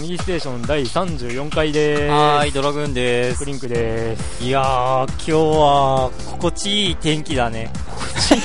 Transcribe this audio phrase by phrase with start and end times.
[0.00, 2.08] ミリーステーション第34回でーす。
[2.08, 4.44] はーい、ドラグーンでクリンクでーす。
[4.44, 7.70] いやー、今日は、心地いい天気だね。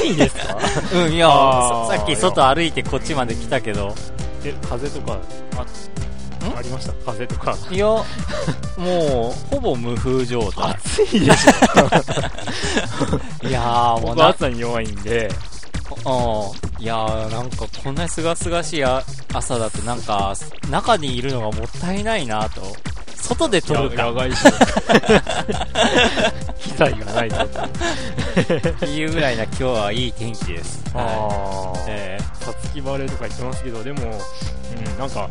[0.04, 0.58] いいですか？
[0.94, 3.94] うん、いやささっき外歩いてこっちまで来たけど、
[4.44, 5.18] え、風とか、
[5.58, 5.66] あ、
[6.58, 6.94] ありました？
[7.06, 7.56] 風とか。
[7.72, 8.04] いや、も
[9.52, 10.72] う、ほぼ無風状態。
[10.72, 13.48] 暑いでしょ。
[13.48, 15.30] いやー、もう僕な、暑さに弱いんで、
[15.90, 16.84] うん。
[16.84, 19.04] いやー、なんかこんなにすがすがしいあ
[19.34, 20.34] 朝だとなんか、
[20.70, 22.62] 中にいるのがもったいないなと。
[23.26, 24.44] 外で撮るかや野外し
[26.60, 27.44] 機材がないと。
[27.44, 27.50] っ
[28.80, 30.84] ていうぐらいな今日はいい天気です。
[31.88, 35.28] えさつき晴れとか言ってますけど、でも、うん、なんか、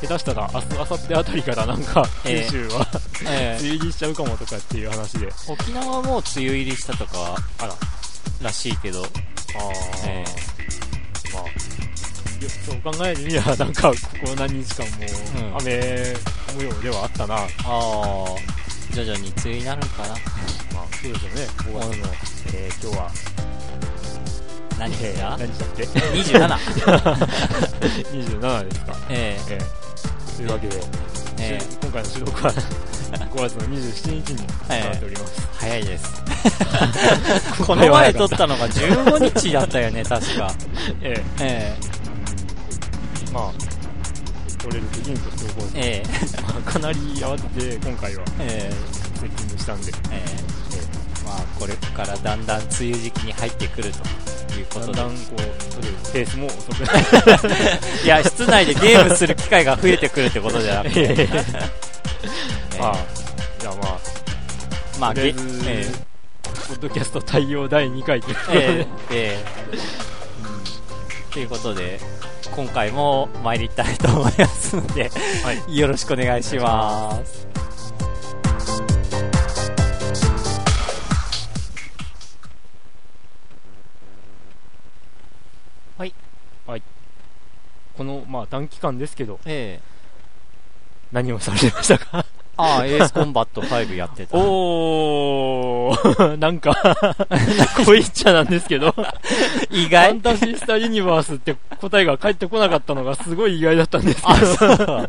[0.00, 5.30] 下手したら明日、明後日あたりからなんか、ええ九州は、ーえ 梅雨入りしちゃうかもとかっていう話で。
[5.30, 7.74] ー沖縄はもう梅雨入りしたとか、あら、
[8.42, 9.08] らしいけど、あー。
[10.08, 10.24] え
[11.34, 14.92] まあ、よそう考えてみれば、なんか、ここ何日間も
[15.48, 16.14] うん、雨
[16.56, 17.34] 模様ではあったな。
[17.34, 20.14] まあ、あー、徐々に梅雨になるんかな。
[20.16, 21.46] そうですよね。
[21.58, 22.06] 5月の、
[22.54, 23.32] えー、今日は、えー
[24.78, 25.36] 何日だ？
[25.36, 26.48] 何日だっけ ?27。
[27.80, 28.96] ?27 ですか。
[29.10, 29.81] ええー、
[30.36, 30.76] というわけで、
[31.40, 35.40] ええし今回の収録は5月の27日になっております。
[35.40, 36.22] ー、早いです。
[37.66, 40.54] この前撮ったのが15日だったよね、確か。
[41.02, 41.76] ええ。
[41.76, 41.76] え
[43.32, 43.52] まあ、
[44.62, 48.72] 取れる時にとしておこうー、えー、まあかなり慌てて今回はえ
[49.20, 50.24] セッティングしたんで、ー、え。
[51.24, 53.98] ー、まあ、これからだんだん梅雨時期に入ってくると
[54.58, 55.16] いうことでだんだん。
[55.26, 61.28] こう、ペースも遅くなって、いや、室内でゲームする機会が増えてくるってことじゃなくて。
[62.78, 62.96] まあ、
[63.58, 63.98] じゃあまあ、
[65.00, 66.12] まあ、ゲとりあえず、え
[66.68, 71.98] ポッドキャスト対応第2回ということー、で、えー、えー、ということで、
[72.54, 75.10] 今回も参りたいと思いますので、
[75.44, 75.76] はい。
[75.76, 77.51] よろしくお願いします。
[87.96, 89.92] この、まあ短期間ですけど、ええ。
[91.12, 92.24] 何をされてましたか？
[92.56, 94.36] ああ、エースコンバット5やってた。
[94.36, 96.74] おー、 なんか、
[97.86, 98.94] こいっちゃなんですけど、
[99.70, 105.08] 意ファン外タジスタユニバースって答えが返ってこなかったのがすごい意外だったんですけあ、ど。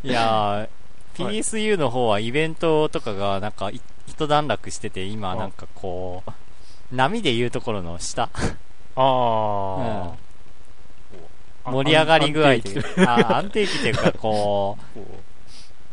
[0.04, 0.68] いやー、はい
[1.16, 6.30] PSU の方はイベントとかがなんかい一段落してて、今なんかこう、
[6.94, 8.28] 波で言うところの下、
[8.96, 9.04] あうん。
[9.04, 10.12] ー、
[11.72, 15.02] 盛り上がり具合というあ安定期というか、こ こ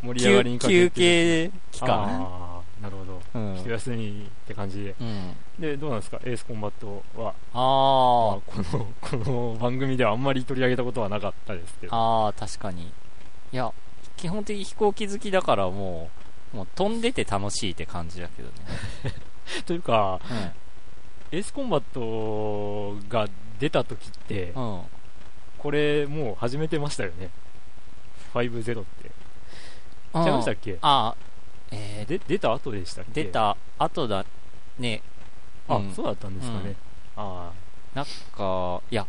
[0.03, 2.41] う盛う、り上がり休にかけて休憩期間。
[2.81, 3.21] なるほど。
[3.35, 4.95] うん一休みって感じで。
[4.99, 5.35] うん。
[5.57, 6.19] で、どうなんですか？
[6.25, 7.29] エースコンバットは。
[7.29, 8.87] あまあこの、
[9.25, 11.95] この番組ではあんまり取り上げたことはなかったですけあ、ど。
[11.95, 12.83] ああ、確かに。
[12.83, 12.91] い
[13.55, 13.71] や、
[14.17, 16.09] 基本的に飛行機好きだからも
[16.53, 18.53] う、もう飛んでて楽しいって感じだけどね。
[19.65, 21.37] というか、うん。
[21.37, 23.27] エースコンバットが
[23.59, 24.81] 出た時って、うん。
[25.63, 27.29] これもう始めてましたよね。
[28.33, 29.11] 5-0って。
[30.13, 30.77] うん違いましたっけ？
[30.81, 31.15] あ、
[31.71, 33.23] えー、で、出た後でしたっけ？
[33.23, 33.31] 出。
[33.31, 34.25] た後だ
[34.77, 35.01] ね。
[35.67, 36.69] あ、うんそうだったんですかね。
[36.69, 36.75] うん
[37.15, 37.51] あ
[37.95, 39.05] なんか、いや、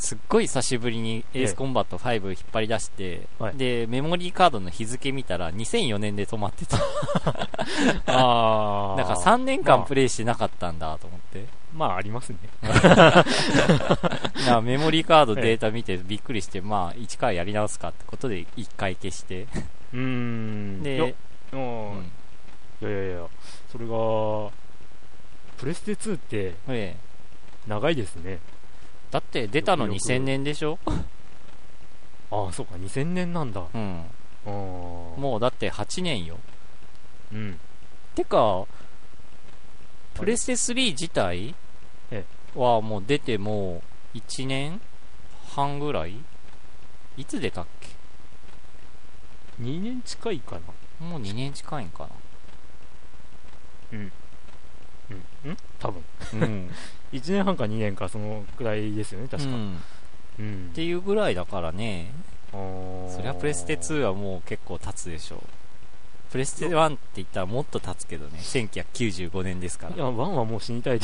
[0.00, 6.78] すっごい久しぶりにエースコンバット5引っ張り出して、はいで、メモリーカードの日付見たら2004年で止まってた。
[8.06, 8.16] あ。
[8.16, 8.96] ああ。
[8.96, 11.44] だから3年間プレイしてなかったんだと思って。
[11.74, 12.38] まあ、ありますね。
[14.48, 19.42] なメモリーカードデータ見てびっくりして、まあ、1回やり直すかってことで1回消して。
[19.92, 20.82] うーん。
[20.82, 21.14] で、いやう
[21.52, 21.60] うん
[22.00, 22.12] ん。
[22.80, 23.26] いやいやいや、
[23.70, 24.50] それが、
[25.58, 26.96] プレステ2ってええ
[27.68, 28.38] 長いですね。
[29.10, 30.78] だって出たのよくよく2000年でしょ？
[32.30, 33.60] ああ、そうか、2000年なんだ。
[33.62, 34.04] あうん。
[34.46, 34.48] あ。
[34.50, 36.38] もうだって8年よ。
[37.32, 37.60] うん。
[38.14, 38.64] てか、
[40.14, 41.54] プレステ3自体
[42.10, 42.24] え
[42.54, 43.82] はもう出ても
[44.14, 44.80] う1年
[45.54, 46.16] 半ぐらい？
[47.16, 47.88] いつ出たっけ
[49.60, 50.58] ？2年近いか
[51.00, 51.06] な。
[51.06, 52.08] もう2年近いんか
[53.92, 54.12] うん。
[55.44, 55.50] うん。
[55.52, 56.02] ん多分。
[56.40, 56.70] なうん。
[57.12, 59.48] 1年半か2年か、そのくらいですよね、確か。
[59.50, 59.80] うん
[60.38, 60.74] うんっ。
[60.74, 62.12] ていうぐらいだからね。
[62.52, 65.40] そりゃプレステ2はもう結構経つでしょう。
[66.32, 68.38] プレステ1って言ったらもっと経つけどね。
[68.40, 69.94] 1995年ですから。
[69.96, 70.98] いや、ワンはもう死に体。
[70.98, 71.00] い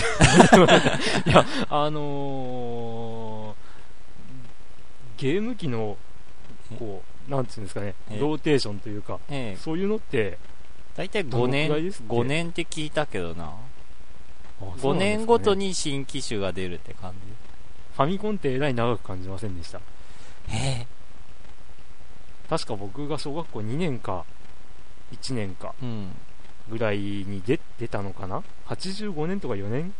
[1.30, 5.96] や、あのー、ゲーム機の、
[6.78, 9.60] こう、なんていうんですかね、えローテーションというか、ええ。
[9.60, 10.38] そういうのって、
[10.96, 13.52] だいたい5どのく年、らいですっけ？5年って聞いたけどな。
[14.60, 17.12] 5あそうなんですかね年ごとに新機種が出るって感
[17.96, 19.78] ファミコンってえらい長く感じませんでした。
[19.78, 19.84] じ。
[20.50, 20.86] ええ
[22.48, 24.24] 確か僕が小学校2年か
[25.12, 26.14] 1年かうん。
[26.68, 29.94] ぐらいに出出たのかな？85年とか4年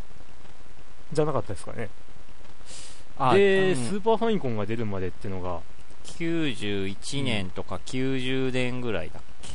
[1.12, 1.88] じゃなかったですかね
[3.32, 5.60] で、うんスーパーファミコンが出るまでってのが
[6.04, 9.48] 91年とか90年ぐらいだっけ、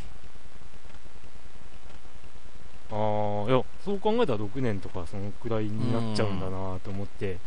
[2.92, 7.38] ああいやそう考えたら6年とかそのくらいになっちゃうんだなと思って。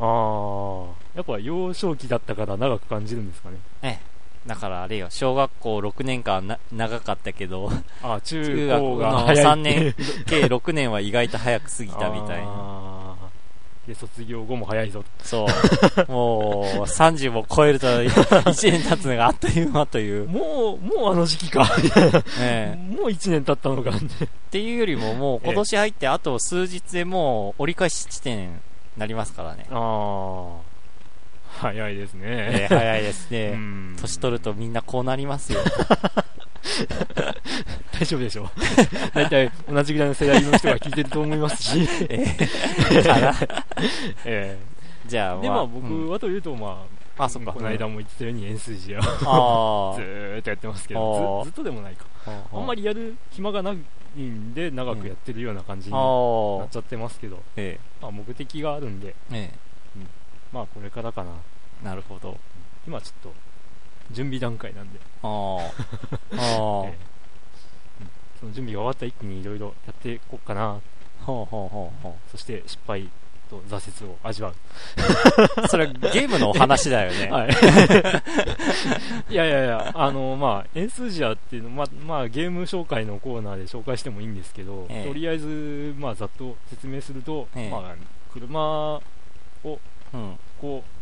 [0.00, 3.50] ああやっぱ幼少期だったから長く感じるんですか
[3.82, 4.02] ね。
[4.46, 7.70] だからあれよ、小学校6年間な長かったけど、
[8.02, 9.94] ああ中中学の早い3年、
[10.26, 12.91] 計6年は意外と早く過ぎたみたいな。
[13.86, 15.46] で卒業後も早いぞそ
[16.08, 16.12] う。
[16.12, 20.28] もう、30も超えると1年経つのがあっという間という。
[20.28, 21.68] もうもうあの時期か
[22.40, 28.54] ええもう1年経ったのかねっていうよりももう今年入ってあと数日でもう折り返し地点に
[28.96, 29.66] なりますからね。
[29.70, 30.72] ああ
[31.58, 33.50] 早いですね、ええ早いですうね。
[33.56, 35.60] ん年取るとみんなこうなりますよ。
[37.92, 38.48] 大丈夫でしょう。
[39.14, 41.86] 大体同じぐらいの世代の人が聞いてると思いますし、
[43.04, 43.34] かな
[44.24, 44.58] え
[45.06, 46.10] じゃあ、えでまあ僕うん。
[46.10, 46.84] はというとま
[47.18, 47.52] ああ、そっか。
[47.52, 50.38] この間も言ってたように円数字をずあー。
[50.38, 51.44] っとやってますけあどー。
[51.44, 52.06] ずずっとでもないか。
[52.26, 52.42] あ。
[52.52, 53.72] あんまりやる暇がな
[54.16, 59.52] いんで長くやってるような感じにあなあっちゃってますけど、えまあ、目的があるんでえ、え。
[60.52, 61.30] まあこれからかな。
[61.82, 62.38] え、なるほど。
[62.86, 63.34] 今ちょっと
[64.12, 65.60] 準備段階なんで、あ あ。
[65.60, 67.12] あえあ。
[68.40, 70.80] その準備が終わったら一気にいろいろやっていこうかな
[71.20, 73.08] ほうほうほうほそして失敗
[73.52, 74.54] と挫折を味わう
[75.64, 75.68] う。
[75.68, 77.30] それゲームのお話だよね。
[77.30, 77.50] はい。
[79.30, 87.94] いやいやいや、あの、まあ、エンスージアっていうの、まあ、まあ、ゲーム紹介のコーナーで紹介してもいいんですけど、ええとりあえず、まあ、ざっと説明すると、ええまあ、
[88.32, 88.60] 車
[89.64, 89.78] を、
[90.14, 90.38] うん。
[90.60, 90.88] こう、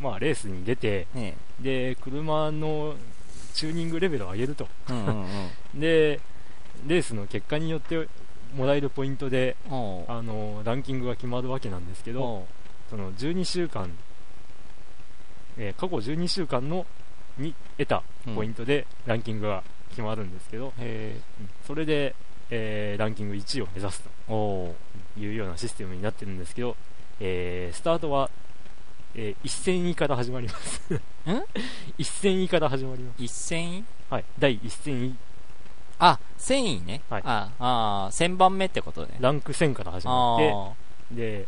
[0.00, 2.94] まあ、レースに出て、ねで、車の
[3.54, 4.68] チューニングレベルを上げると。
[4.90, 4.92] え。
[4.92, 5.24] うんうん
[5.74, 5.80] うん。
[5.80, 6.20] で、
[6.86, 8.06] レースの結果によって
[8.54, 9.56] もらえるポイントで、
[10.08, 12.46] あの、ランキングが決まるわけなんですけど、
[12.90, 13.90] その12週間、
[15.58, 16.86] えー過去12週間の
[17.38, 18.02] に得た
[18.34, 22.14] ポイントでランキングが決まるんですけど、へうんそれで、
[22.50, 24.74] えーランキング1位を目指すと
[25.18, 26.76] いうようなシステムになってるんですけど、
[27.20, 28.30] えースタートは、
[29.18, 30.94] えー1000位から始まります。
[30.94, 31.00] ん
[31.98, 33.22] ?1000 位から始まります。
[33.22, 34.24] 一戦位はい。
[34.38, 35.16] 第1000位、
[35.98, 37.00] あ、繊維ね。
[37.08, 39.16] はいああ、千番目ってことね。
[39.18, 40.72] ランク1000から始まって、あ
[41.10, 41.46] で、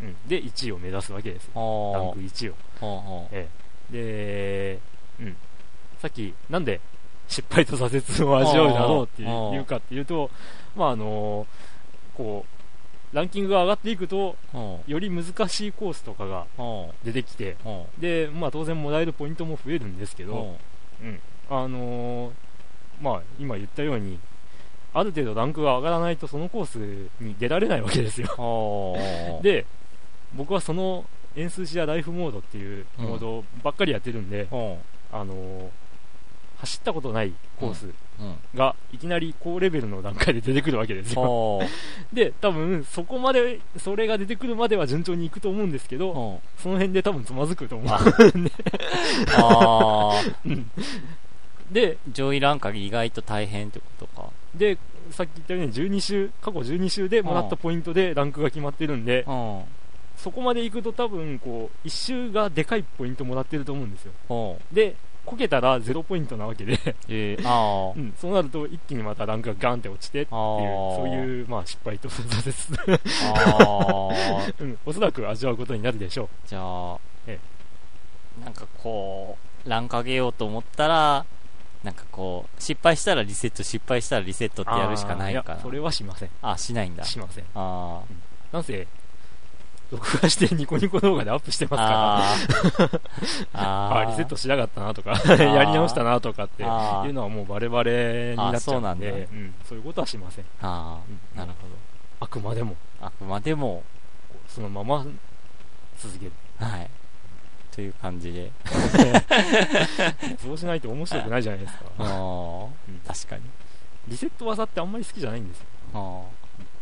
[0.00, 1.50] うん、で、1位を目指すわけですよ。
[1.54, 1.98] あ。
[1.98, 2.54] ランおク1位を。
[2.80, 3.48] ほうほうえ
[3.92, 4.78] え
[5.18, 5.36] で、うん、
[5.98, 6.80] さっき、なんで
[7.26, 10.30] 失敗と挫折を味わうだろうっていうあー言うかっていうと、
[10.76, 11.46] まああの
[12.14, 12.59] こう、
[13.12, 16.46] ランキングが上がっていくと、ほより難しいコースとかが
[17.04, 17.56] 出てきて、
[17.98, 20.56] で、まあ当然もらえるポイントも増えるんですけど、
[21.02, 22.32] うん、あのー
[23.00, 24.18] まあ今言ったように、
[24.92, 26.76] ある程度ランクが上がらないとそのコース
[27.20, 28.28] に出られないわけですよ。
[29.42, 29.66] で、
[30.34, 31.04] 僕はその
[31.36, 34.78] 円数字やライフモードっていうモードばっかりやってるんで、ほ
[35.12, 35.68] あのー
[36.60, 37.94] 走ったことないコースううん
[38.54, 41.60] がいきなり高レベルの段階で出てくるわけですよ。
[42.12, 47.88] で、多分そこまで、それが出てくるまでは順調にいくと思うんですけど、その辺で多分つまずくと思う。
[50.48, 50.70] ん。
[51.70, 54.28] で、上位ランカー意外と大変ってことか。
[54.54, 54.78] で、
[55.10, 59.62] さっき言ったように12週、過去12週でもらったポイントでランクが決まってるんで、うん。
[60.16, 64.58] そこまで行くと多分こう、1周がでかいポイントもらってると思うんですよ。
[64.72, 64.96] で、
[65.30, 66.76] こけたら0ポイントなわけで、
[67.08, 72.88] えー、あ うん、そうなると一気にまたランクがガンって落ちてっていう、そういう、まあ、失敗と挫
[74.58, 77.38] 折、 うん、おそらく味わうことになるでしょじゃあえ
[78.44, 81.24] なんかこうランク上げようと思ったら
[81.84, 84.66] なんかこう失敗したらリセット失敗したらリセットう。
[84.68, 86.30] ってやるしかないかなやそれはしません。
[86.42, 87.04] あしないんだ。
[87.04, 87.44] しません。
[87.54, 88.00] あ
[88.52, 88.88] なんせ、
[89.90, 92.90] 録画してニコニコ動画でアップしてーますか
[93.54, 94.00] ら、あー。
[94.02, 100.44] あリセットしなかったなとか、ー やり直したなとかっていうのはもうバレバレになっちゃあそうなんだうんで、うん、そういうことはしません。
[100.62, 101.68] あうんーなるほ
[102.20, 103.82] あくまでも、どあくまでも。
[104.50, 105.06] そのまま
[105.98, 106.32] 続ける。
[106.58, 106.90] はい。
[107.72, 108.50] という感じで。
[110.42, 111.84] そうしないと面白くないじゃないですか。
[112.00, 112.66] あ
[113.06, 113.42] 確かに。
[114.08, 115.66] リセット技ってあんまり好きじゃないんですよ。
[115.94, 116.22] あ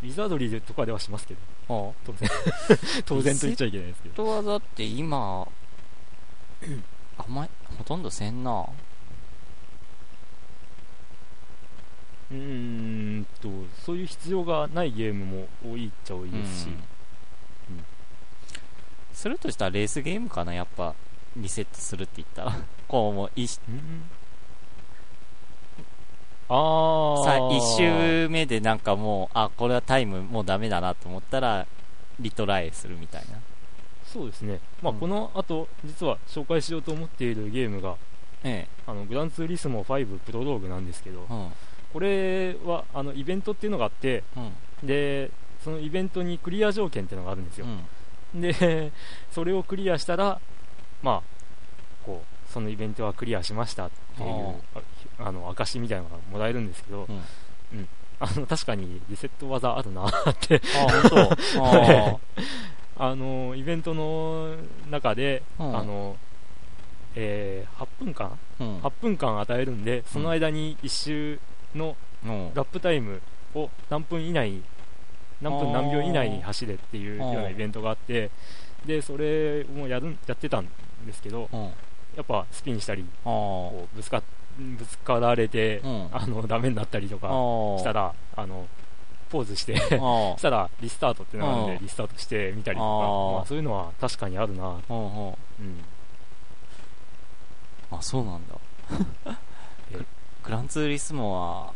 [0.02, 1.94] ウィザードリーとかではしますけど、ーあ。
[2.04, 2.28] 当然。
[3.04, 4.14] 当然と言っちゃいけないですけど。
[4.14, 5.48] 人はだって今
[7.18, 8.66] あんまりほとんどせんな。
[12.30, 12.36] うー
[13.20, 13.48] んと、
[13.84, 17.84] そういう必要がないゲームも多いっちゃ多いですし、うん。
[19.12, 20.94] するとしたらレースゲームかなやっぱ
[21.36, 22.56] リセットするって言ったら。
[22.86, 23.60] こうもう一
[26.48, 27.48] あさあ。
[27.52, 31.66] 一周目でなんかもうあこれはタイムもうダメだなと思ったら
[32.20, 33.38] リトライするみたいな
[34.12, 34.60] そうですね。
[34.82, 37.96] まあ、うんこの後、実は紹介しようと思っているゲームが、
[38.42, 41.52] えあの、グランツーリスモ5プロローグなんですけどえ、うん
[41.92, 45.30] これは、あの、イベントっていうのがあって、うんで、
[45.62, 47.66] そのイベントにクリア条件っていうのがあるんですよ
[48.34, 48.38] う。
[48.38, 48.92] んで、
[49.30, 50.40] それをクリアしたら、
[51.02, 51.22] まあ、
[52.04, 54.54] こう、そのイベントはクリアしましたっていう、
[55.18, 57.88] ああの、証みたいなのがもらえるんですけど、うん。
[58.20, 62.20] あの、確かにリセット技あるなって、あ本当？
[63.00, 64.56] ああの、イベントの
[64.90, 65.76] 中で、うん。
[65.78, 66.16] あの、
[67.14, 68.38] えー8分間？
[68.60, 71.40] ーうん ?8 分間与えるんで、その間に1周
[71.74, 72.50] のうん。
[72.54, 73.20] ラップタイム
[73.54, 74.62] を何分以内、
[75.40, 78.30] 何分何秒以内に走れっていうようなイベントがあって、
[78.84, 80.68] で、それもやるやってたん
[81.06, 81.70] ですけど、うん
[82.18, 84.20] やっぱスピンしたり、あこうぶつか
[84.58, 86.08] ぶつかられて、うん。
[86.10, 87.30] あのダメになったりとかあ
[87.78, 88.66] したら、あの
[89.30, 89.78] ポーズして、あ
[90.36, 91.66] したらリスタートってなるんうん。
[91.74, 92.88] で、リスタートしてみたりとか、
[93.36, 95.34] まあ、そういうのは確かにあるな、うん
[97.90, 98.54] あそうなんだ。
[99.92, 99.98] え。
[100.42, 101.72] グランツーリスモは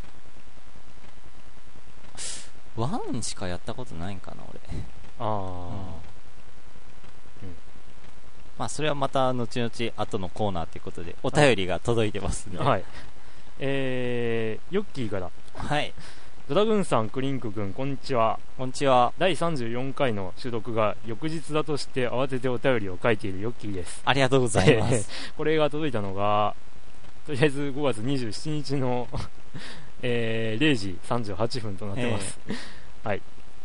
[2.77, 4.59] 1しかやったことないんかな俺。
[5.19, 5.95] ああ、
[8.63, 12.85] まあそれはまた後々後のコーナーということでお便りが届いてますんではい。
[13.59, 15.93] えー、ヨッキーから、はい
[16.47, 18.37] ドラグーンさん、クリンク君、こんにちは。
[18.57, 24.01] こんにちは第34回の収録が翌日だとして慌ててお便りを書いているヨッキーです。
[24.05, 26.55] ありがとうございます これが届いたのが、
[27.25, 29.09] とりあえず5月27日の、
[30.01, 32.39] えー0時38分となってます。
[33.03, 33.21] はい。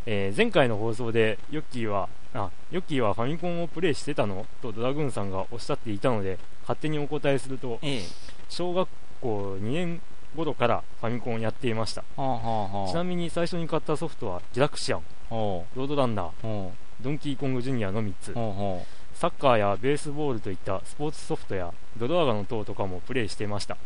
[0.07, 4.47] えー前回の放送で、ヨッキーは、あ、ヨッキーはファミコンをプレイしてたの？
[4.61, 8.03] とドラグーンさんがおっしゃっていたので、勝手にお答えすると、ええ。
[8.49, 8.89] 小学
[9.21, 10.01] 校2年
[10.37, 12.05] 頃からファミコンをやっていました。
[12.17, 12.89] はあはあはあ。
[12.91, 16.71] ちなみに最初に買ったソフトは、ギラクシアン、ほロードランナー、
[17.01, 18.31] ドンキーコングジュニアの3つ。
[18.33, 18.35] う。
[18.35, 18.53] ほう。
[18.53, 18.87] ほ
[19.19, 23.77] サッカーやベースボールといったスポーツソフトやドラガの塔とかもプレイしていました。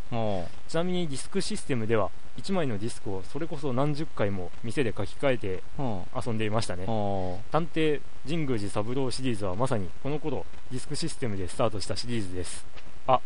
[0.69, 5.63] ちなみにディスクシステムでは、1枚のディスクをそれこそ何十回も店で書き換えて
[6.15, 6.85] 遊んでいましたね。
[7.51, 12.67] 探偵神宮寺三郎シリーズはまさにこの頃ディスクシステムでスタートしたシリーズです。
[13.07, 13.19] あ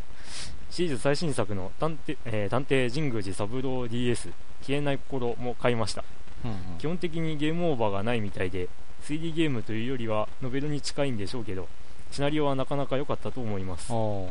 [0.71, 4.33] シリーズ最新作の探偵,、えー探偵神宮寺三郎 DS
[4.63, 6.05] 消えない心も買いました。
[6.45, 6.79] ううん。
[6.79, 8.69] 基本的にゲームオーバーがないみたいで
[9.03, 11.67] 3D ゲームというよりはノベルに近いんでしょうけど
[12.11, 13.89] シナリオはなかなか良かったと思います。
[13.89, 14.31] ほ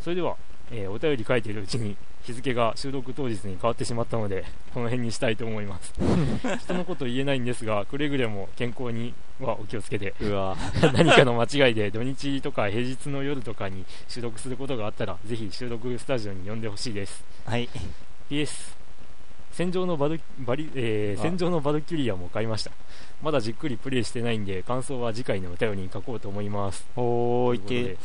[0.00, 0.36] それでは、
[0.70, 5.92] えーお便り書いているうちに日付が収録当日に変わってしまったので この辺にしたいと思います。
[6.58, 10.56] 人のこと言えないんですがくれぐれも健康にはお気をつけてううわ。
[10.92, 17.24] 何かの間違いで土日とか平日の夜とかに収録することがあったらぜひ収録スタジオに呼んでほしいです。
[17.44, 17.68] はい。
[18.28, 18.76] PS
[19.56, 21.22] 戦場のバルバリ、えーあ。
[21.22, 22.72] 戦場のバルキュリアも買いました。
[23.22, 26.86] まだじっくりプレイしてないんで感想は次回のお便りに書こうと思います。
[26.94, 27.60] ほーい。
[27.60, 27.96] て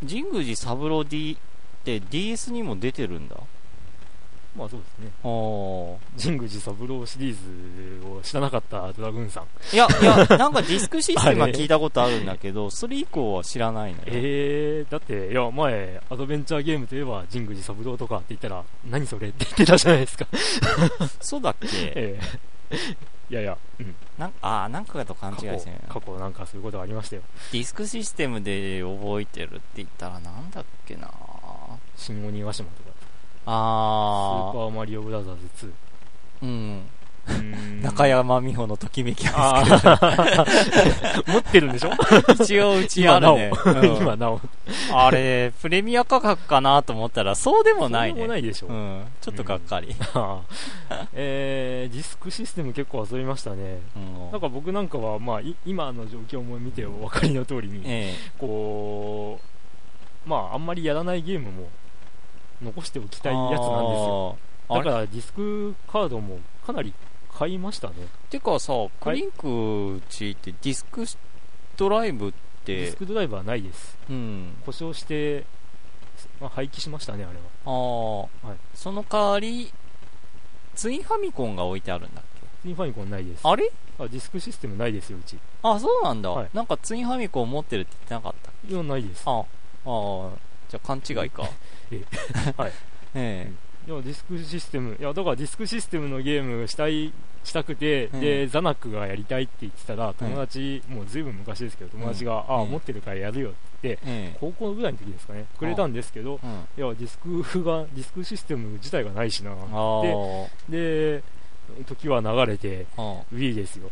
[0.00, 3.36] 神宮寺三郎 D って DS にも出てるんだ
[4.56, 5.12] まあそうですね。
[5.22, 9.44] お神宮寺三郎シリーズを知らなかったドラグーンさん。
[9.72, 14.04] いやいやなんかディスクシステムは 聞いたことあるんだけどそれ以降は知らないのよ。
[14.06, 20.26] えー、だっていや前アドベンチャーゲームといえば神宮寺三郎とかって言ったら何それって言ってたじゃないですか。
[21.20, 21.66] そうだっけ？
[21.94, 22.20] え
[22.70, 22.76] え。
[23.30, 27.22] いやいや、うん、なんあーなんかと勘違いしてる過去なんかそういうことありましたよ。
[27.52, 31.08] ディスクシステムで覚えてるって言ったらなんだっけな。
[31.96, 32.89] 新鬼ヶ島とか
[33.50, 35.70] スーあパーマリオブラザーズー。
[36.42, 36.82] うん。
[37.26, 37.82] 2うーん。
[37.82, 41.32] 中山美穂のときめきアあイスクー。
[41.32, 41.90] 持ってるんでしょ？
[42.32, 43.96] 一応うちあ今なお、うん。
[43.96, 44.40] 今なお。
[44.94, 49.04] あれプレミア価格かなと思ったらそうでもないそうでねもないでしょ、うん。
[49.20, 51.08] ちょっとがっかり、あー。
[51.14, 53.80] えー、ディスクシステム結構遊びましたね。
[53.96, 54.30] うん。
[54.30, 58.14] なんか僕なんかは、まあ、い今の状況も見てお分かりの通りに、え。
[58.38, 59.40] こ
[60.24, 61.68] う、まあ、あんまりやらないゲームも
[62.62, 64.38] 残しておきたいやつなんですよ。
[64.68, 66.94] だからディスクカードもかなり
[67.36, 67.94] 買いましたね。
[68.28, 71.04] てかさクリンクちってディスク
[71.76, 72.32] ドライブっ
[72.66, 73.96] ディてスクドライバーないです。
[74.08, 75.44] うん故障して、
[76.40, 77.42] まあ、廃棄しましたね、あれは。
[77.64, 77.70] あ
[78.44, 79.72] あ、はいその代わり
[80.74, 82.46] ツインファミコンが置いてあるんだっけ？
[82.62, 83.40] ツインファミコンないです。
[83.46, 83.72] あれ？
[83.98, 85.34] あディスクシステムないですよ、うち。
[85.36, 89.22] いあそうなんだ、はいなんかツインファミコン持ってるって言ってなかったや、ないです。
[89.26, 89.40] あ
[89.86, 90.28] あ
[90.70, 91.48] じゃあ勘違いか。
[91.90, 92.02] え
[92.56, 92.72] はい。
[93.14, 93.90] ええ。
[93.90, 97.12] いやディスクシステムいやだからディスクシステムのゲームしたい
[97.42, 104.36] したくて、うんでザナックがやりたいって言ってたら友達、もうずいぶん昔ですけど友達が、ああうん持ってるからやるよってええ。
[104.38, 105.46] 高校ぐらいの時ですかね。
[105.58, 106.50] くれたんですけどうん。
[106.50, 110.48] いやディスクがディスクシステム自体がないしなあー。
[110.68, 111.22] で
[111.86, 113.90] 時は流れてあ Wii ですよ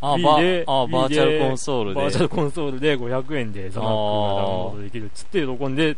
[0.00, 2.00] あ Wii バであバーチャルコンソールで。
[2.00, 3.94] バーチャルコンソールで500円でザナック
[4.36, 5.96] がダウンロードできるっつって喜んで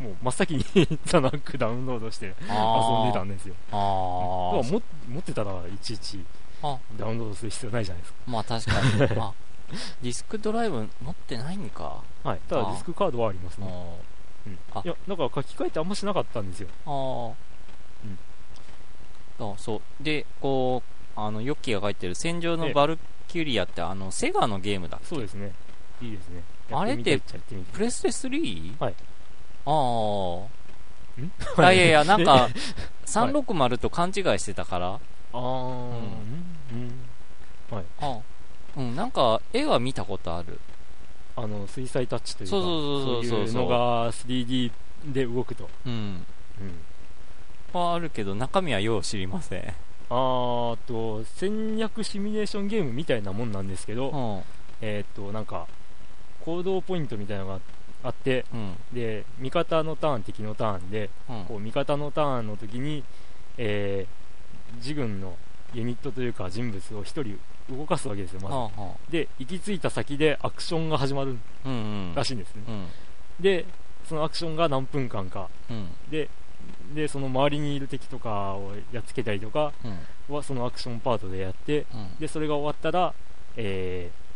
[0.00, 0.64] もう真っ先に
[1.06, 3.54] ザナックダウンロードして遊んでたんですよ。
[3.72, 6.24] あだからーも持ってたらいちいち
[6.62, 6.78] あ。
[6.98, 8.72] ダウンロードする必要ないじゃないですまあ確か
[9.14, 9.20] に。
[9.20, 9.32] あ
[10.00, 12.02] ディスクドライブ持ってないんか。
[12.22, 12.40] かはい。
[12.48, 13.98] ただあディスクカードはありますあね
[14.46, 14.58] うん。
[14.74, 14.82] あ。
[14.84, 16.68] いやだから書き換えってあんましなかったんですよ。
[16.86, 17.32] あー。
[19.38, 19.82] あそう。
[20.00, 20.82] でこ
[21.16, 25.06] うあのヨッキーが書いてる戦場のバルキュリアってあのセガのゲームだっけ？
[25.06, 25.52] そうですね。
[26.00, 26.42] いいですね。
[26.72, 27.20] あれって
[27.72, 28.74] プレステ 3?
[28.78, 28.94] はい。
[29.66, 29.70] あ
[31.20, 31.62] ん？
[31.62, 32.48] ああいやいやなんか
[33.06, 34.86] 360と勘違いしてたから。
[34.88, 34.98] あ
[35.32, 36.00] あうん。
[37.72, 37.84] うん。
[38.00, 38.18] あ
[38.76, 40.60] うんなんか絵は見たことある。
[41.36, 43.62] あの水彩タッチというかそうそうそうそうそうそう。
[43.62, 44.72] いうのが 3D
[45.06, 45.92] で動くと、うん。
[47.72, 49.74] うん、はあるけど中身はよう知りません
[50.10, 54.42] あーと戦略シミュレーションゲームみたいなもんなんですけど、うん。
[54.80, 55.66] えーっとなんか
[56.44, 57.60] 行動ポイントみたいなのが
[58.04, 58.76] あってうん。
[58.92, 61.44] で味方のターン敵のターンでうん。
[61.46, 63.04] こう味方のターンの時に、
[63.58, 64.26] えー
[64.78, 65.36] 自軍の
[65.74, 67.38] ユニットというか人物を1人
[67.76, 68.70] 動かすわけですよま
[69.08, 69.12] ず。
[69.12, 71.38] で行き着いた先でアクションが始まる
[72.14, 72.86] らしいんですね、うん。
[73.40, 73.64] で
[74.08, 75.48] そのアクションが何分間か。
[75.70, 75.88] うん。
[76.10, 76.28] で
[76.94, 80.34] でその周りにいる敵とかをやっつけたりとかうん。
[80.34, 82.18] はそのアクションパートでやってうん。
[82.18, 83.14] でそれが終わったら、
[83.56, 84.26] えー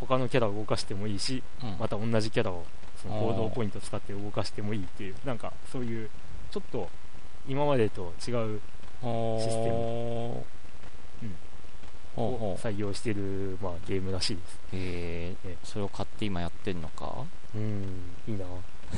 [0.00, 1.76] 他のキャラを動かしてもいいしうん。
[1.78, 2.64] また同じキャラを
[3.02, 6.08] その行動ポイントを使って動かしてもいいっていうなんかそういう
[6.50, 6.88] ちょっと
[7.46, 8.60] 今までと違う
[9.02, 9.76] シシステム。
[9.76, 10.44] ム
[12.16, 12.24] うん。
[12.24, 14.58] を採用してる、まあ、ゲームらしいです。
[14.72, 15.56] へええ。
[15.64, 17.12] それを買って今やってんのか？
[17.54, 17.82] うん。
[18.26, 18.44] いいな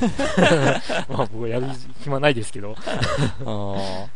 [1.09, 1.67] まあ僕はやる
[2.01, 2.83] 暇ないですけど、 あ
[3.45, 4.09] あっ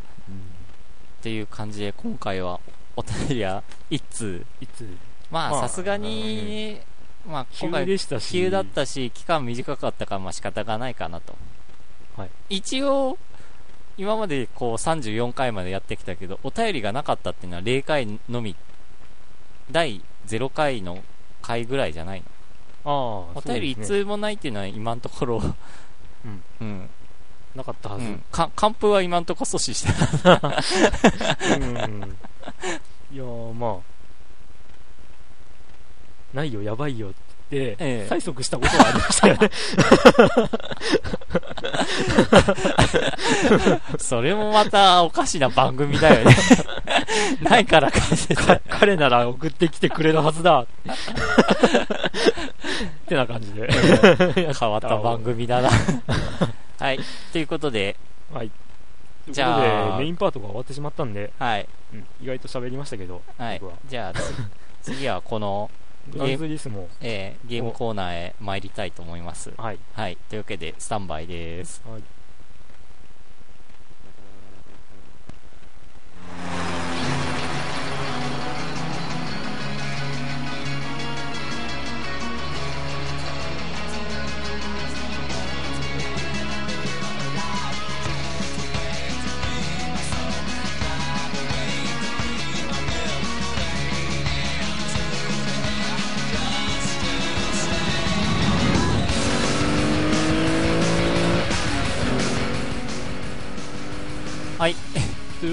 [1.22, 2.60] ていう感じで今回は
[2.96, 4.44] お便りは一通。
[4.60, 4.82] いつ
[5.30, 6.80] ままああさすがに
[7.26, 8.30] まあ急今回でしたし。
[8.32, 11.36] 急だったし期間短かったからまあ仕方がないかなと、
[12.16, 12.30] はい。
[12.48, 13.18] 一応
[13.98, 18.54] 今までこう34回までやってきたけどお便りがなかったっていうのは0回のみ。
[19.70, 21.02] 第0回の
[21.42, 22.26] 回ぐらいじゃないの？
[22.86, 22.92] ああ
[23.34, 25.42] お便り一通もないっていうのは今のところ。
[26.24, 26.42] うん。
[26.60, 26.88] うん、
[27.56, 29.88] なかったはず、うん、か完封は今のところ阻止して
[31.58, 32.16] るうん。
[33.12, 33.96] いやーまあ。
[36.32, 37.16] ないよやばいよって
[37.50, 38.08] ええ。
[38.10, 39.50] 催促したことはありましたよね。
[43.98, 46.36] それもまたおかしな番組だよね。
[47.42, 50.60] ないからかか彼なら送ってきてくれるはずだ。
[50.60, 50.66] っ
[53.08, 53.68] てな感じで。
[54.58, 55.70] 変わった番組だな。
[56.78, 56.98] はい。
[57.32, 57.96] ということで。
[58.32, 58.50] はい。
[59.28, 61.68] じじゃゃああメインパートが終わってしまったんで、はい。
[61.92, 62.06] うん。
[62.22, 63.62] 意外と喋りましたけど、はい。
[63.88, 64.32] じゃあつ
[64.82, 65.70] 次はこの、
[66.12, 69.52] グランツリスモえーゲームコーナーへ参りたいと思います。
[69.56, 70.16] はい、はい。
[70.28, 71.82] というわけでスタンバイです。
[71.84, 72.15] はいはい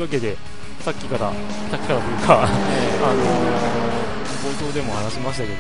[0.04, 0.38] わけで
[0.82, 1.32] さっきから
[1.72, 3.84] さっきからというかあのー
[4.44, 5.56] 冒頭でも話しましたけど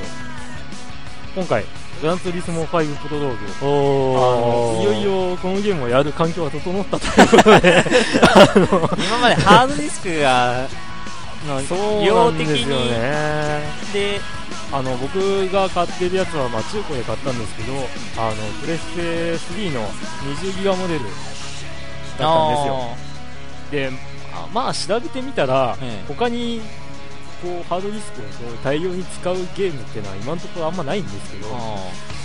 [1.35, 1.63] 今回
[2.01, 7.83] グランツーリスモ5プロローグいよいよこのゲームをやる環境が整ったということで
[9.07, 10.67] 今までハードディスクが
[11.47, 12.99] のそう量なんですよ的にね
[13.93, 14.21] で
[14.71, 17.73] あの僕が買ってるやつは、まあ、中古で買ったんですけど
[18.17, 19.01] あのプレステ
[19.53, 19.87] 3の
[20.41, 21.09] 20ギガモデルだっ
[22.17, 22.97] たんですよ。
[23.71, 26.05] であまあ調べてみたら、ええ。
[26.07, 26.61] 他に
[27.41, 31.57] こうハードディスクを大量に使うゲームっていうのは今のところあんまないんですけどあ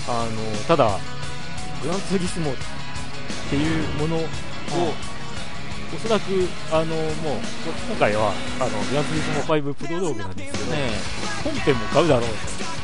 [0.08, 0.24] あ。
[0.24, 0.98] のただ
[1.82, 2.54] グランツーリスモっ
[3.50, 4.20] ていうものを
[5.94, 6.22] おそらく
[6.70, 6.94] あのもう
[7.88, 11.18] 今回はあのグランツーリスモ5プロローグなんですけど、ーねえ。
[11.44, 12.28] 本編も買うだろう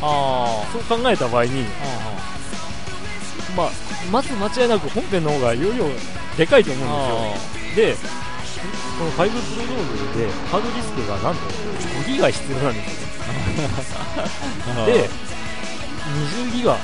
[0.02, 1.64] あとそう考えた場合に、ー
[3.56, 3.70] まあ、
[4.10, 5.84] まず間違いなく本編の方が容量
[6.36, 8.14] でかいと思うんですよ。
[8.14, 8.23] で
[8.98, 11.40] この5プロローグでハードディスクがなんと
[12.04, 13.08] 5ギガ必要なんですよ。
[14.86, 15.08] で
[16.04, 16.76] 20ギガ。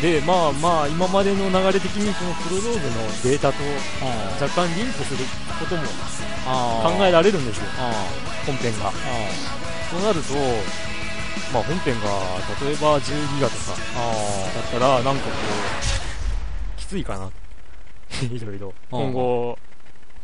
[0.00, 3.58] でまあまあ今までの流れ的にこのプロローグのデータと
[4.40, 5.24] 若干リンクする
[5.58, 5.82] ことも
[6.96, 7.64] 考えられるんですよ。
[8.46, 8.92] 本編が。
[9.90, 10.34] そうなると
[11.52, 12.08] まあ本編が
[12.64, 15.30] 例えば10ギガとかだったらなんかこ
[16.76, 17.30] うきついかな。
[18.22, 18.74] いろいろ。
[18.90, 19.58] 今後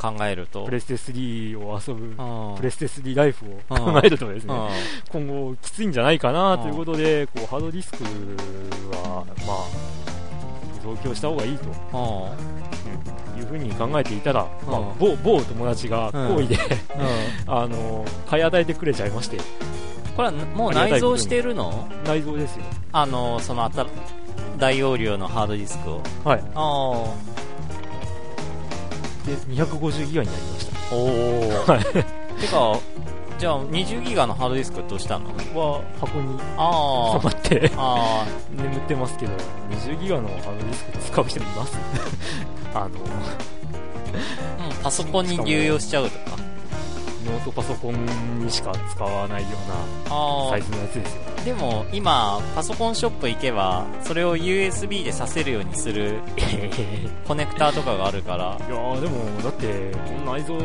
[0.05, 0.64] 考えると。
[0.67, 4.55] プレステ3を遊ぶプレステ3ライフを考えるとですね。
[5.11, 8.05] 今後きついんじゃないかなということでこうハードディスク
[8.93, 11.64] はまあ増強した方がいいと、
[13.35, 16.59] うん、いうふうに考えていたら、まあ、某某友達が好意で、
[17.47, 19.38] あの買い与えてくれちゃいまして。
[20.17, 21.88] これはもう内蔵してるの？
[22.05, 22.64] 内蔵ですよ。
[22.93, 23.69] あのその
[24.59, 26.03] 大容量のハードディスクを。
[26.25, 26.45] はい。
[26.55, 27.34] あ
[29.25, 30.95] で250ギガになりました。
[30.95, 31.51] おお
[32.41, 32.79] てか
[33.39, 35.29] じゃあ20ギガのハードディスクどうしたの？
[35.29, 36.39] は箱に。
[36.57, 37.73] あ収まって。
[37.77, 39.33] あ眠ってますけど
[39.71, 41.77] 20ギガのハードディスク使う人います？
[42.75, 42.99] あの、うん、
[44.83, 46.37] パソコンに流用しちゃうとか
[47.25, 51.23] ノートパソコンにしか使わないようなサイズのやつですよ。
[51.45, 56.21] でも今パソコンショップ行けばそれを USB で挿せるようにする
[57.29, 58.57] コネクターとかがあるから。
[58.59, 60.59] いやでもだってこの内蔵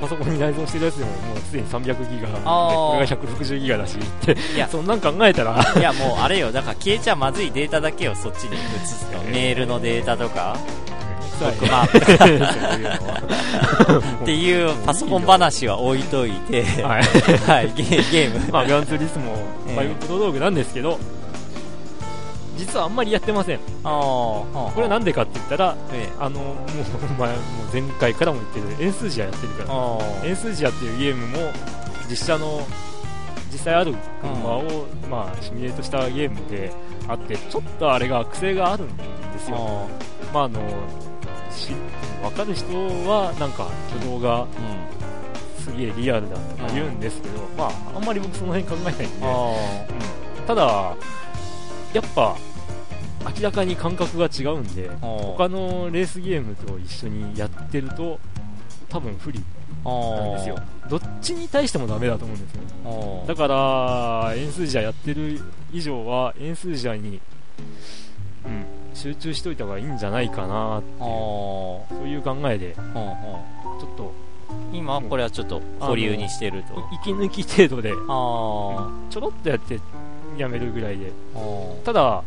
[0.00, 2.28] パソコンに内蔵してるやつでももうすでに300ギガ。
[2.28, 3.98] でこれが160ギガだし。
[3.98, 4.68] っていや。
[4.68, 5.74] そんなん考えたら。
[5.76, 6.52] いやもうあれよ。
[6.52, 9.18] だから消えちゃまずいデータだけをそっちに移すと。
[9.24, 10.56] メールのデータとか
[11.40, 11.88] ブックマー
[14.18, 20.98] クっていうパソコン話は置いといて、はい、はい、ゲーム、まあ、グランツーリスモ5プロ道具なんですけど、
[22.56, 23.58] 実はあんまりやってません。
[23.82, 26.56] これなんでかって言ったら、ええ、あのもう
[27.18, 30.28] 前もう前回からも言ってるエンスージアやってるから。
[30.28, 31.52] エンスージアっていうゲームも
[32.08, 32.66] 実写の
[33.50, 36.70] 実際ある車を、まあ、シミュレートしたゲームで
[37.08, 39.04] あってちょっとあれが癖があるんで
[39.38, 39.88] すよ。
[40.32, 40.60] まああの
[41.52, 41.72] し
[42.22, 42.66] 分かる人
[43.08, 44.46] はなんか挙動が、
[45.58, 49.04] すげえリアルだとか言うんですけど、まああんまり僕その辺考えないんで、
[50.38, 50.96] うん、ただ
[51.92, 52.36] やっぱ
[53.36, 58.18] 明らかに感覚が違うんで他のレースゲームと一緒にやってると
[58.88, 59.40] 多分不利
[59.84, 60.58] なんですよ
[60.88, 65.40] どっちに対してもダメだと思うんですよだから円数字やってる
[65.72, 67.20] 以上は円数字に、
[68.44, 70.98] うん、集中しといた方がいいんじゃないかなっていう。
[70.98, 74.12] そういう考えで、ちょっと。
[74.72, 76.82] 今これはちょっと保留にしてると。
[77.02, 79.78] 息抜き程度で、うん、ちょろっとやって
[80.36, 81.12] やめるぐらいで。
[81.84, 82.24] ただ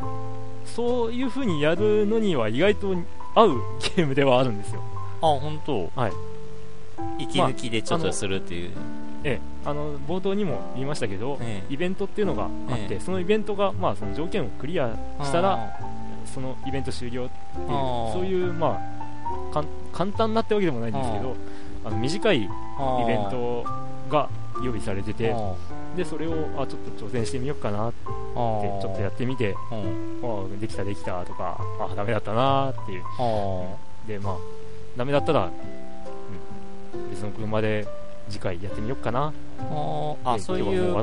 [0.65, 2.95] そういう風にやるのには意外と
[3.35, 3.61] 合う
[3.95, 4.81] ゲームではあるんですよ。
[5.21, 5.91] あ本当？
[5.95, 6.11] はい。
[7.19, 8.79] 息抜きでちょっとするっていう、まあ
[9.25, 12.49] ええ、あの冒頭にも言いましたけど、ええ、イベントっていうのがあっ
[12.87, 15.77] て、え、そのイベントが、まあ、その条件をクリアしたら
[16.25, 18.79] そのイベント終了っていうそういう、ま
[19.53, 21.35] あ、簡単なってわけでもないんですけど
[21.85, 22.47] あの短いイ
[23.07, 23.65] ベント
[24.09, 24.29] が
[24.63, 25.35] 用意されてて
[25.95, 33.03] でそれをあちょっと挑戦してみようかなってちょっとやってみてあできたできたとかあダメだったなっていう。
[34.07, 34.37] でまあ
[34.97, 35.49] ダメだったら、
[36.93, 37.87] うん、別の車で
[38.29, 39.33] 次回やってみようかな
[40.23, 40.99] あそういうこ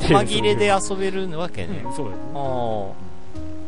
[0.00, 2.20] う細切れで遊べるわけね、うん、そうです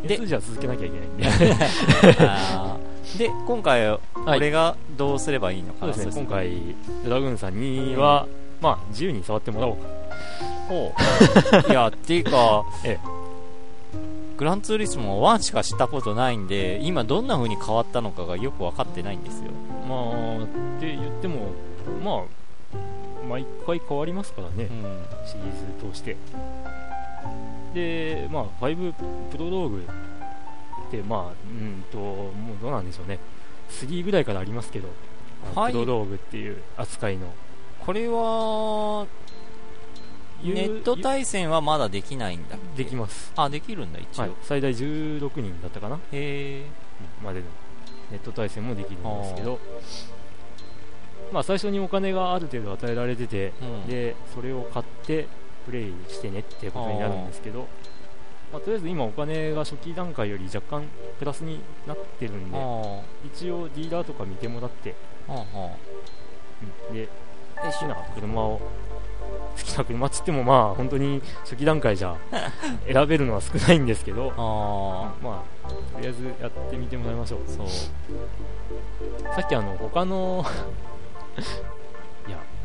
[0.06, 2.82] でじゃ続けなきゃいけないんで。
[3.18, 6.50] で今回これがどうすればいいのかな、そうですね今回
[7.04, 8.26] ドラグーンさんには、
[8.60, 9.82] まあ自由に触ってもらおうか。
[10.68, 10.94] ほ
[11.68, 11.70] う。
[11.70, 12.98] いや っていうか、ええ、
[14.38, 19.50] グランツーリスモ1しか知ったことないんで今どんな風に変わったのかがよく分かってないんですよ。
[19.88, 21.48] まあって言っても
[22.02, 22.22] まあ
[23.28, 24.68] 毎回変わりますからね、うん、
[25.26, 26.16] シリーズ通して
[27.74, 29.86] でまあ5プロローグ
[30.88, 33.18] ってまあうんともうどうなんでしょうね。
[33.70, 34.88] 3ぐらいからありますけど、
[35.54, 37.32] はい、プロローグっていう扱いの。
[37.80, 39.06] これは
[40.42, 43.32] ネット対戦はまだできないんだできます。
[43.36, 45.96] あできるんだ一応、はい、最大16人だったかな？
[45.96, 46.66] へえ
[47.24, 47.46] までの。
[48.10, 49.58] ネット対戦もできるんですけど。
[51.32, 55.28] まあ最初にお金がある程度与えられてて、うん、でそれを買って
[55.64, 57.66] プレイしてねっていうことになるんですけど
[58.52, 60.84] まあ、とりあえず今お金が初期段階より若干
[61.18, 62.58] プラスになってるんで
[63.24, 64.94] 一応ディーラーとか見てもらって、
[66.90, 67.08] うん、で
[67.72, 68.60] しな車を
[69.56, 72.16] 好きな車っつってもまあ本当に初期段階じゃ
[72.86, 77.40] 選べるのは少ないんですけどあまあとりあえずやってみてもらいましょう。
[77.46, 77.66] あそう。
[79.34, 80.44] さっきあの他の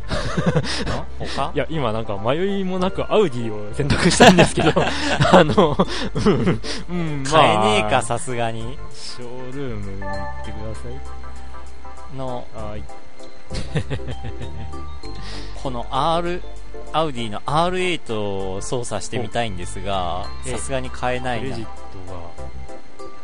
[0.08, 1.52] 他？
[1.54, 4.72] いや今なんか迷いもなくアウディを選択したんですけど
[5.32, 5.78] あの
[6.90, 7.32] うん、うん、まあ。
[7.32, 8.78] 買えねえかさすがに。
[8.94, 10.12] ショールームに行っ
[10.46, 10.82] てくださ
[12.14, 12.16] い。
[12.16, 12.84] のはい。
[15.62, 16.42] この R
[16.94, 21.44] アウディの R8 を操作してみたいんですがええさすがに買えないな。
[21.44, 21.70] クレジット
[22.12, 22.50] がこ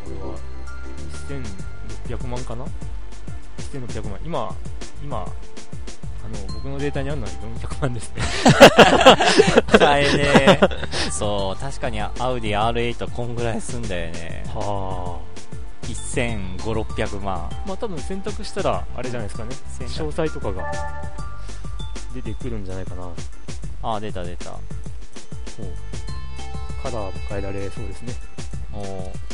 [0.10, 0.36] れは
[2.08, 2.66] 1600万かな
[3.72, 4.20] ？1600万。
[4.26, 4.54] 今
[5.04, 5.26] 今
[6.24, 8.22] あの僕のデータにあるのは400万ですね。
[9.78, 10.60] 買えね。
[10.62, 14.44] えそう確かにアウディ R8 こんぐらいすんだよね。
[14.54, 15.20] は
[15.84, 17.36] 1500600万。
[17.36, 19.56] あまあ多分選択したらあれじゃないですかね。
[19.80, 20.72] 詳細とかが
[22.14, 23.10] 出てくるんじゃないかな。
[23.84, 24.52] あ出た出た。
[26.82, 28.14] カラーも変えられそうですね。
[28.74, 29.34] おー。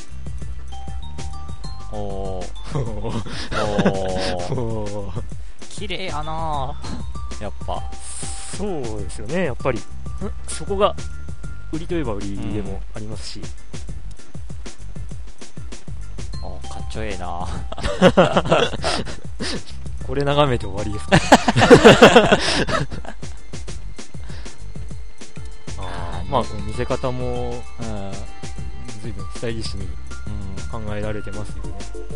[1.96, 2.50] おー。
[2.74, 2.80] お
[4.54, 5.39] おーー
[5.70, 6.76] 綺麗やな。
[7.40, 7.82] やっぱ。
[8.58, 9.80] そうですよねやっぱり。
[9.80, 9.84] ん。
[10.48, 10.96] そこが
[11.72, 13.42] 売りといえば売りでもありますし、
[16.44, 17.48] あかっちょええな。
[20.06, 21.18] これ眺めて終わりですか
[25.78, 28.12] あーまあ見せ方もうん。
[29.02, 29.90] 随分スタイリッシュにう
[30.82, 30.86] ん。
[30.86, 32.09] 考えられてますよね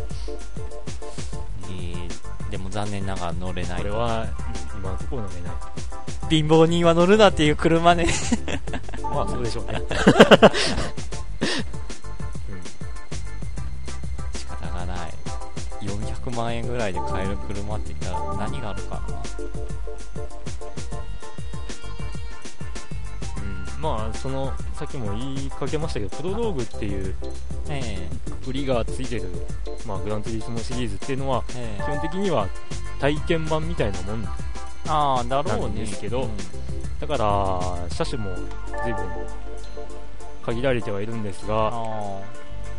[2.74, 3.78] 残念ながら乗れない。
[3.78, 4.28] これは、うん
[4.76, 5.52] 今のところ飲めない。
[6.28, 8.08] 貧乏人は乗るなっていう車ね。
[9.00, 9.80] まあそうでしょうね、
[14.34, 15.14] 仕方がない。
[15.82, 19.02] 400万円ぐらいで買える車って言ったら何があるかな。
[23.36, 23.74] うん。
[23.76, 27.14] うん、まあそのさっきも言いかけましたけどプロローグっていう
[27.68, 28.08] え。
[28.46, 29.22] 売りがついてる、
[29.86, 32.48] まあ、グランツーリスモシリーズっていうのは基本的には
[33.00, 34.24] 体験版みたいなもん
[34.86, 36.30] ああだろうなんねですけどうん。
[37.00, 38.34] だから車種も
[38.84, 39.04] 随分
[40.44, 41.70] 限られてはいるんですがあ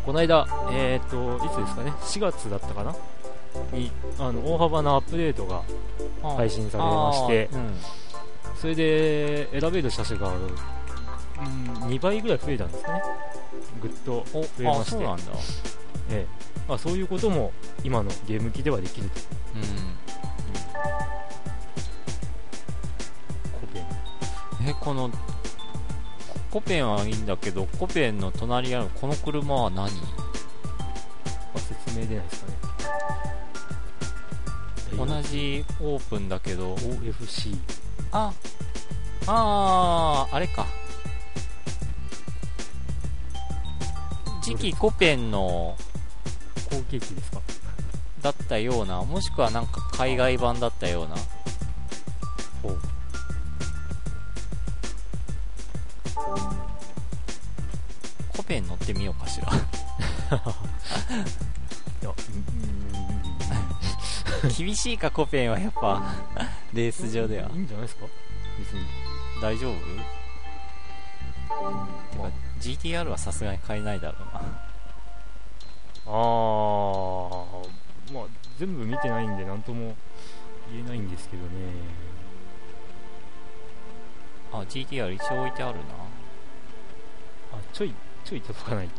[0.04, 2.94] この間、えー、といつですかね？4月だったかな？
[3.72, 5.62] にあの大幅なアップデートが
[6.22, 7.48] あ配信されまして
[8.60, 10.44] それで選べる車種が、うん、
[11.88, 13.02] 2倍ぐらい増えたんですね。
[13.80, 15.04] ぐっとお増えまして
[16.10, 16.46] ええ。
[16.68, 17.52] まあ、そういうことも
[17.84, 19.20] 今のゲーム機ではできると。
[19.54, 19.62] うん。
[23.52, 23.86] コペン。
[24.68, 25.10] えこの
[26.50, 29.86] コペンはいいんだけどコペンの隣にあるこの車は何？
[29.86, 32.56] あ説明出ないですかね。
[34.96, 36.74] 同じオープンだけど。
[36.76, 37.56] OFC
[38.12, 38.32] あ
[39.26, 40.66] あーあれか。
[44.42, 45.76] 次期コペンの
[46.70, 47.40] 後継機ですか？
[48.22, 51.14] だったようなもしくはなんか海外版だったような。
[52.62, 52.80] ほう。
[58.36, 59.48] コペン乗ってみようかしら。
[64.56, 66.14] 厳しいかコペンはやっぱ。
[66.72, 67.48] レース場では。
[67.50, 68.06] いいんじゃないですか？
[68.58, 68.86] 別に。
[69.40, 69.74] 大丈夫？
[69.74, 69.80] て
[72.18, 74.65] まか GTR はさすがに買えないだろうな
[76.06, 76.16] ああー。
[78.12, 78.24] まあ
[78.58, 79.96] 全部見てないんで何とも
[80.70, 81.48] 言えないんですけどね。
[84.52, 85.84] あ GTR 一応置いてあるな。
[87.52, 88.86] あちょいちょい届かない。
[88.86, 88.90] うん。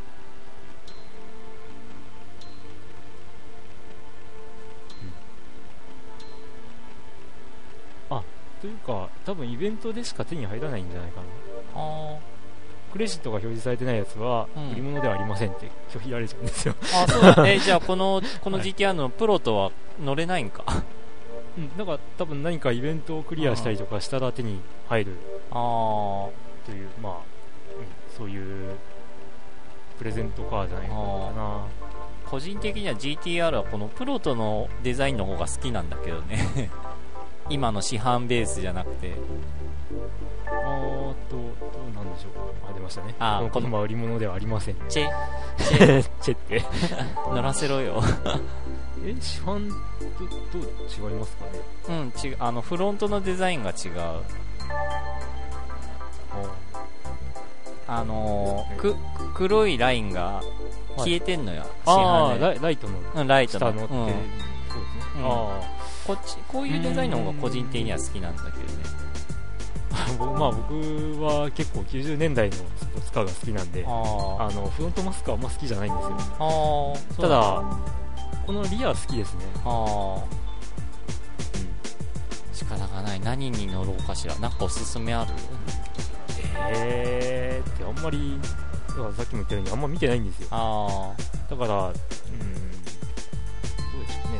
[8.18, 8.24] あ
[8.62, 11.28] というか多分イベントでしか手に入らないんじゃないかな。
[11.82, 12.18] あ
[12.92, 14.72] クレジットが表示されてないやつはうん。
[14.72, 17.22] 売り物ではありませんって拒否られちゃうんですよ、あそう。
[17.36, 18.68] だ えじゃあこのこのはい。
[18.74, 19.72] GTR のプロとは
[20.04, 20.64] 乗れないんか？
[20.66, 20.84] あ
[21.58, 25.14] うん、だから多分何かイベントをクリアしたりとかしたら手に入る
[25.50, 25.56] あ
[26.66, 27.20] というまあ、うん、
[28.16, 28.76] そういう
[29.98, 31.62] プレゼントカーじゃないかな。
[32.30, 36.70] 個人的には GTR はこのプロとのデザインの方が好きなんだけどね。
[37.50, 39.14] 今の市販ベースじゃなくて
[40.46, 41.44] あーっとど
[41.92, 42.70] うなんでしょうか。
[42.70, 43.16] あ出ましたね。
[43.20, 43.50] あー。
[43.50, 45.10] この車は売り物ではありませんチェ
[45.58, 46.64] チェチェって。
[47.34, 48.02] 乗らせろよ。
[49.06, 51.60] え市販とどう違いますかね？
[51.90, 52.38] うん違う。
[52.40, 53.92] あのフロントのデザインが違う。
[57.90, 58.96] あのーく
[59.34, 60.42] 黒いラインが
[60.98, 62.60] 消えてんのよ、市ああ販で。
[62.60, 63.72] ライトのうんライトの。
[63.72, 64.00] 下のって、うん。
[64.00, 64.24] そうですね、
[65.20, 65.26] うん。
[65.26, 65.62] あ
[66.06, 68.62] こっちこういうデザインの方が個人的には好きなんだけどね
[70.18, 70.74] 僕まあ僕
[71.24, 72.56] は結構90年代の
[73.06, 73.92] スカーが好きなんでああ
[74.54, 76.18] のフロントマスクはあんま好きじゃないんですよ。
[77.22, 77.64] ただ
[78.46, 79.42] このリア好きですね。
[79.66, 80.24] ああ
[82.54, 83.20] 仕方がない。
[83.20, 84.36] 何に乗ろうかしら。
[84.40, 85.32] なんかおすすめある？
[86.60, 88.40] えーってあんまり
[88.88, 90.48] だからさっきも言ったようにあんま見てないんですよ。
[90.52, 91.14] あ
[91.50, 91.94] だからうん。
[91.94, 92.00] どう
[94.06, 94.40] でしょうね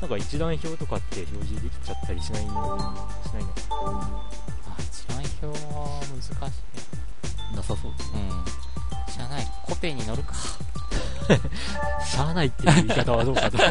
[0.00, 2.62] なんか一覧表とかって表示できちゃったりしないしないの？
[2.68, 2.78] か
[3.68, 6.26] あ一覧表は難し
[7.52, 8.44] いなさそうですうん
[9.12, 9.46] 知らない。
[9.66, 10.34] コペに乗るか。
[12.06, 13.58] しゃあないっていう言い方はどうかと。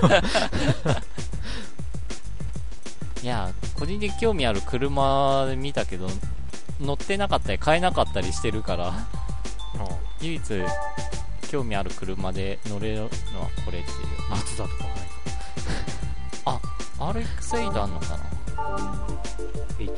[3.23, 6.07] いや個人的に興味ある車で見たけど
[6.79, 8.93] 乗ってなかったり買えなかったりしてるから。
[10.21, 10.41] 唯一
[11.49, 13.09] 興味ある車で乗れるのは
[13.63, 14.07] これっていう。
[14.31, 15.07] 松田とかはない
[16.99, 18.23] RX8 あんのかな
[19.77, 19.91] ？8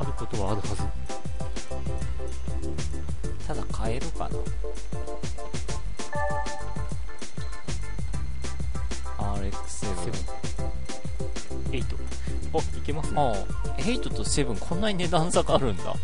[0.00, 0.82] あることはあるはず。
[3.46, 4.36] ただ買えるかな
[9.34, 9.94] ？RX7
[11.70, 11.84] 8
[12.54, 13.20] あいけますね。
[13.20, 13.34] ああ。
[13.80, 15.94] 8と7こんなに値段差があるんだ。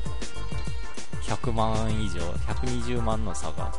[1.22, 3.72] 100万以上120万の差が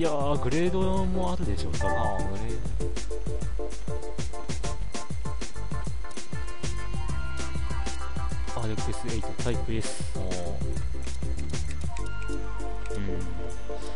[0.00, 2.16] いやーグレードもあるでしょう多分ああ
[8.56, 10.30] 俺 RX8 タイプ S もう
[12.94, 13.18] うん。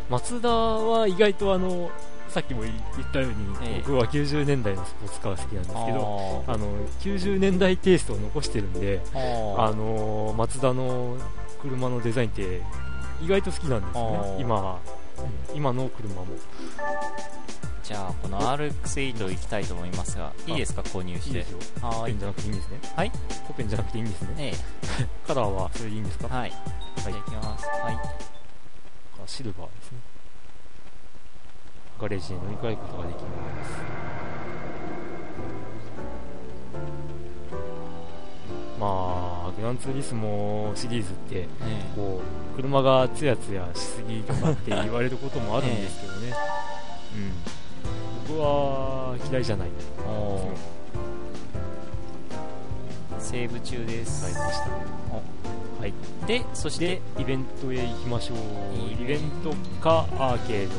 [0.07, 1.89] 松田は意外とあの
[2.29, 2.75] さっきも言っ
[3.11, 3.79] たように、ええ。
[3.79, 11.17] 僕は90年代のスポーツカーが好きなんですけどああの90年代テイストを残してるんでああの松田の
[11.63, 12.61] 車のデザインって
[13.23, 14.37] 意外と好きなんですね。
[14.37, 15.04] 今は、うん
[15.53, 16.25] 今の車も。
[17.83, 20.81] じゃあこの RX8 行きたいと思いますがいいですか？
[20.81, 21.29] 購入して。
[21.29, 21.59] いいですよ。
[21.81, 22.13] コはーい。
[22.13, 22.79] ペンじゃなくていいんですね。
[22.95, 23.11] はい。
[23.47, 24.35] コペンじゃなくていいんですね。
[24.35, 24.53] ね
[25.27, 26.51] カラーはそれでいいんですか、はい。
[26.51, 26.59] じゃ
[27.05, 27.67] あ行きます。
[27.67, 27.99] はい。
[29.27, 29.99] シルバーですね。
[31.99, 33.29] ガレージに乗り換えることができま
[33.65, 33.71] す
[38.79, 41.47] まあグランツーリスモシリーズってね
[41.95, 42.21] こ
[42.53, 46.33] う車がツヤツヤしすぎとかって言われることもあるんですけどね、
[47.15, 49.69] うん、僕は嫌いじゃない
[53.19, 54.23] セーブ中です。
[54.23, 54.69] 買いました。
[54.69, 55.93] はい。
[56.27, 56.87] でそして。
[56.87, 58.37] でイベントへ行きましょう。
[59.01, 59.51] イベント。
[59.81, 60.75] かアーケード。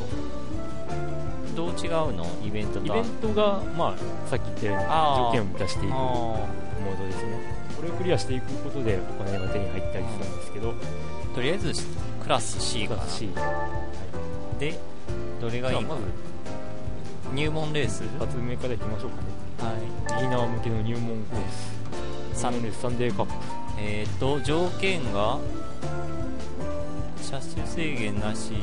[1.56, 2.24] どう違うの？
[2.44, 3.94] イベントとイベントが、まあ、
[4.28, 11.72] さっき言ったように条件を満たしていくモあードですねこれをクリアしていくことでお金が手に入ったりするんですけど、ーとりあえず
[12.22, 13.28] クラス C がが C
[14.58, 14.78] で
[15.40, 16.02] どれがいいまず
[17.34, 19.22] 入門レース？2つ目からいきましょうかね。
[19.58, 20.22] はい。
[20.22, 21.40] ビギナー向けの入門コー
[22.32, 22.40] ス。
[22.40, 23.32] サンレースサンデーカップ。
[23.78, 25.38] えー、と条件が
[27.20, 28.54] 車種制限なし、と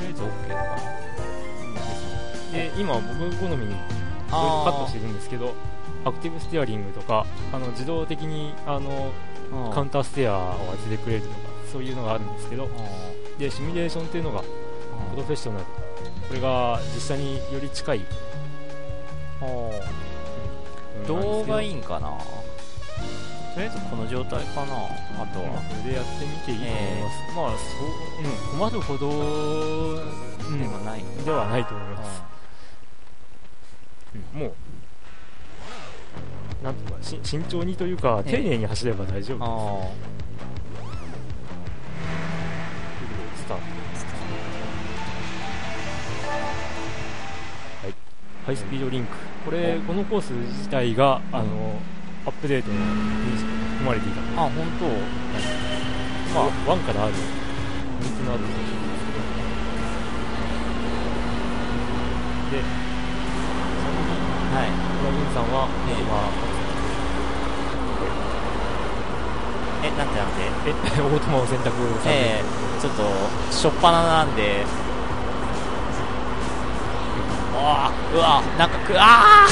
[0.00, 0.54] りあえず OK か。
[2.52, 3.76] で今僕好みにい
[4.32, 5.54] ろいろカットしてるんですけど
[6.04, 9.10] アクティブステアリングとかあの自動的にあの
[9.68, 11.34] なカウンターステアを当ててくれるとか
[11.70, 12.68] そういうのがあるんですけど
[13.38, 14.46] でシミュレーションっていうのがプ
[15.16, 15.64] ロフェッショナル。
[16.28, 18.00] これが実際により近い。
[21.06, 22.08] 動画いいいんかな？
[23.54, 23.68] とりあえ？
[23.68, 24.74] ずこの状態かな？
[24.74, 25.62] あとまあは。
[25.62, 27.84] これでやってみていいと思います、まあそ
[28.22, 31.04] う、うん、困るほど、うん、でもない。
[31.24, 32.22] ではないと思います、
[34.14, 34.40] うん。
[34.40, 34.52] もう
[36.64, 38.32] なんとかし慎重にというかええ。
[38.36, 39.88] 丁寧に走れば大丈夫です、あ
[43.36, 43.62] スタート。
[48.46, 49.16] ハイスピードリンク。
[49.44, 51.80] これこのコース自体があの
[52.26, 54.86] アップデートに含まれていたのであ本当？
[56.32, 57.12] まあ、1からある
[58.00, 59.20] 人気のある選手なんですけど
[62.56, 62.62] で
[64.54, 64.66] はい
[65.02, 65.92] ドラグーンさんは、え
[69.84, 69.88] え。
[69.88, 70.42] えなんでなんで
[70.96, 71.70] えオートマを選択
[72.02, 72.42] されて、ええ
[72.80, 73.02] ちょっと
[73.52, 74.64] しょっぱななんで。
[77.52, 79.46] うわうわなんかくあ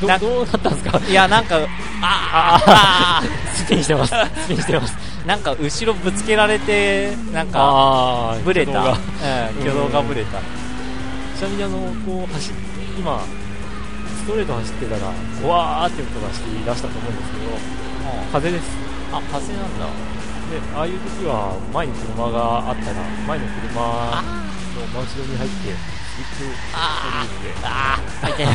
[0.06, 0.96] などどうなったんですか？
[0.98, 1.56] ーいやなんか
[2.00, 3.22] あーあ
[3.54, 4.14] スピンしてます。
[4.44, 4.96] スピンしてます。
[5.24, 8.80] ーなんか後ろぶつけられてなんかあーブレた。
[8.80, 8.98] 挙動が。
[8.98, 8.98] う
[9.58, 10.38] ん挙動がブレた。
[11.38, 11.72] ちなみにあの
[12.06, 12.54] こう走っ
[12.98, 13.20] 今
[14.20, 15.06] ストレート走ってたら
[15.48, 17.44] わーって音がして言い出したと思うんですけど
[18.32, 18.64] 風です。
[19.12, 19.86] あ風なんだ。
[19.86, 24.22] でああいう時は前に車があったら前の車
[24.76, 27.66] 真後ろに入ってスリップあするので。
[27.66, 28.46] ああ入って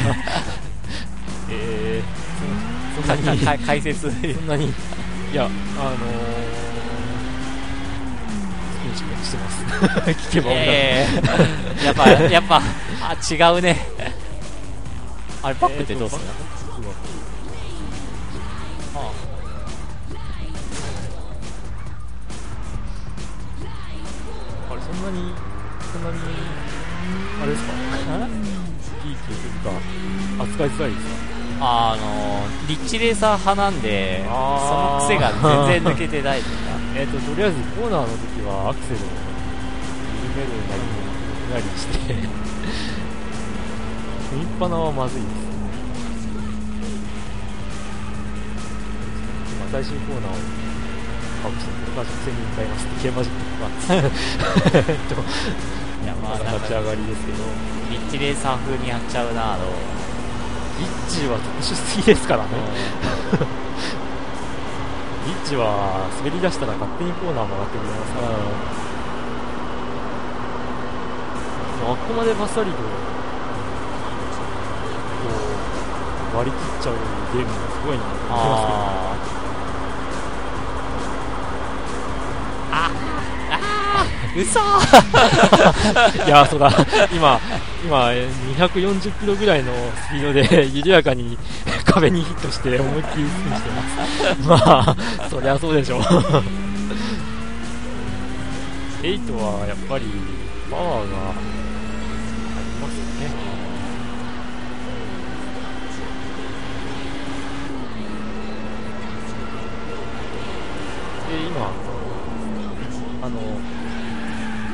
[1.49, 4.11] えー、そそんなにか解説。
[4.11, 4.68] そんなに
[5.34, 6.55] いやあのー、
[9.24, 9.66] してます。
[10.30, 12.61] 聞けばえー、やっぱやっぱ
[13.01, 14.14] あ違うね
[15.45, 16.39] あれバックってどうするの、えー。
[18.97, 19.11] あ
[24.71, 25.33] あれそんなに
[25.93, 26.17] そんなに
[27.41, 27.73] あれですか？
[29.05, 29.69] いいというか
[30.43, 31.13] 扱いづらいですか？
[31.61, 36.55] あのリッチレーサー派なんでその癖が全然抜けてないとか。
[36.97, 38.99] えっ、ととりあえずコーナーの時はアクセルを
[40.23, 40.81] 緩めるなり
[41.53, 42.44] なりして
[44.36, 45.31] 踏みっぱなはまずいです。
[49.55, 50.36] 今最終コーナーを
[51.43, 53.71] カブしてこれから直線に向かいますって競馬実況が
[54.75, 55.15] えっと
[56.03, 57.75] いやまあ立ち上がりですけど。
[57.91, 59.63] リッチレーサー風にやっちゃうなあの、
[60.79, 62.49] リッチは特殊すぎですからね。
[65.27, 68.33] リッチは滑り出したら勝手にコーナー曲がってくれますから、も
[71.93, 72.77] うあっこまでバッサリと
[76.38, 76.95] 割り切っちゃう
[77.33, 78.65] ゲームがすごいなと思います
[82.71, 84.05] あああ
[84.36, 84.59] 嘘。
[86.11, 86.69] け どいやそうだ。
[87.13, 87.39] 今
[87.86, 88.07] 今
[88.57, 91.38] 240キロぐらいのスピードで緩やかに
[91.86, 93.69] 壁にヒットして思いっきりスピンして
[94.45, 94.65] ます。
[94.89, 96.01] まあそりゃそうでしょう。
[99.01, 100.05] 8はやっぱり
[100.69, 101.09] パワーがあり
[102.81, 103.31] ますよね
[111.36, 111.67] で今
[113.21, 113.36] あの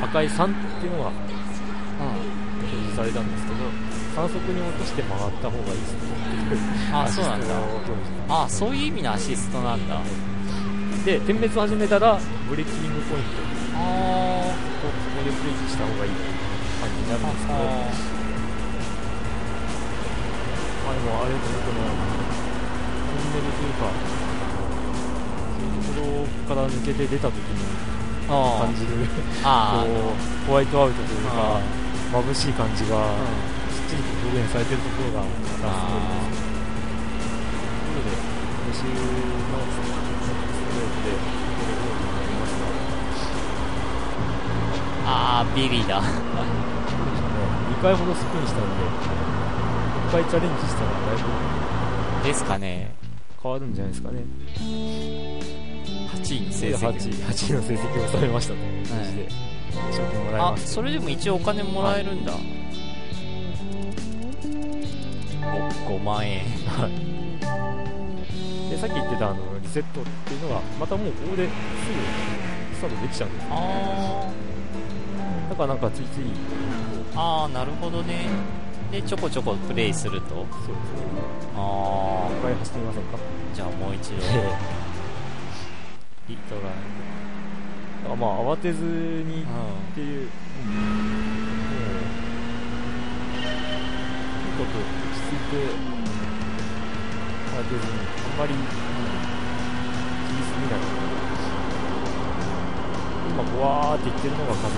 [0.05, 0.47] 赤い3っ
[0.79, 3.57] ていうのが表示されたんですけど
[4.21, 5.99] 3速に落として曲がった方がいいですね
[6.93, 7.47] あそうなんだ。
[8.29, 10.01] あそういう意味のアシストなんだ。
[11.05, 13.41] で点滅始めたらブレーキングポイント
[13.73, 14.45] あ
[14.81, 17.57] そこそこでブレーキした方がいい感じになるんですけど。
[20.81, 21.73] あでもあれこのト
[23.15, 23.87] ンネルというか
[25.81, 27.41] ころから抜けて出た時に
[28.29, 28.91] あ感じる
[29.43, 31.61] あこうホワイトアウトというかあ
[32.13, 33.17] 眩しい感じがう
[33.71, 36.43] きっちりと表現されてるところがまたすごいです
[37.91, 38.95] ということで練習の
[39.67, 42.69] ストレートでこれゴールになりますが
[45.07, 46.01] あービリだ。
[46.01, 48.85] 2回ほどスピンしたんで
[50.07, 51.23] 1回チャレンジしたらだい
[52.21, 52.93] ぶですかね。
[53.41, 54.23] 変わるんじゃないですかね
[56.13, 58.59] 8位の成で績 8, 8位の成績を収めましたと。
[58.59, 59.29] いう感じで
[59.91, 62.33] 賞金もらいあますそれでも一応お金もらえるんだ、
[65.41, 66.39] 5, 5万円。
[66.67, 66.87] は
[68.67, 71.57] いでさっき言ってたあのリセットっていうのがまたもうここですぐ
[72.77, 74.27] スタートできちゃうんですあ
[75.49, 76.21] だからなんかついつい。
[76.21, 76.25] ー
[77.15, 78.27] あーなるほどね。
[78.91, 80.29] でちょこちょこプレイすると。
[80.29, 80.75] そうですね
[81.57, 83.17] あ一回走ってみませんか？
[83.17, 84.15] あじゃあもう一度。
[84.15, 84.80] え え
[86.29, 86.75] いいとがだか
[88.09, 89.45] らまあ慌てずにっ
[89.93, 90.29] ていう、もう
[94.41, 95.55] とにかく落ち着いて
[97.51, 98.57] 慌てずにあんまり、切
[100.37, 100.79] りすぎない
[103.29, 104.69] 今ボワーっていってるのが風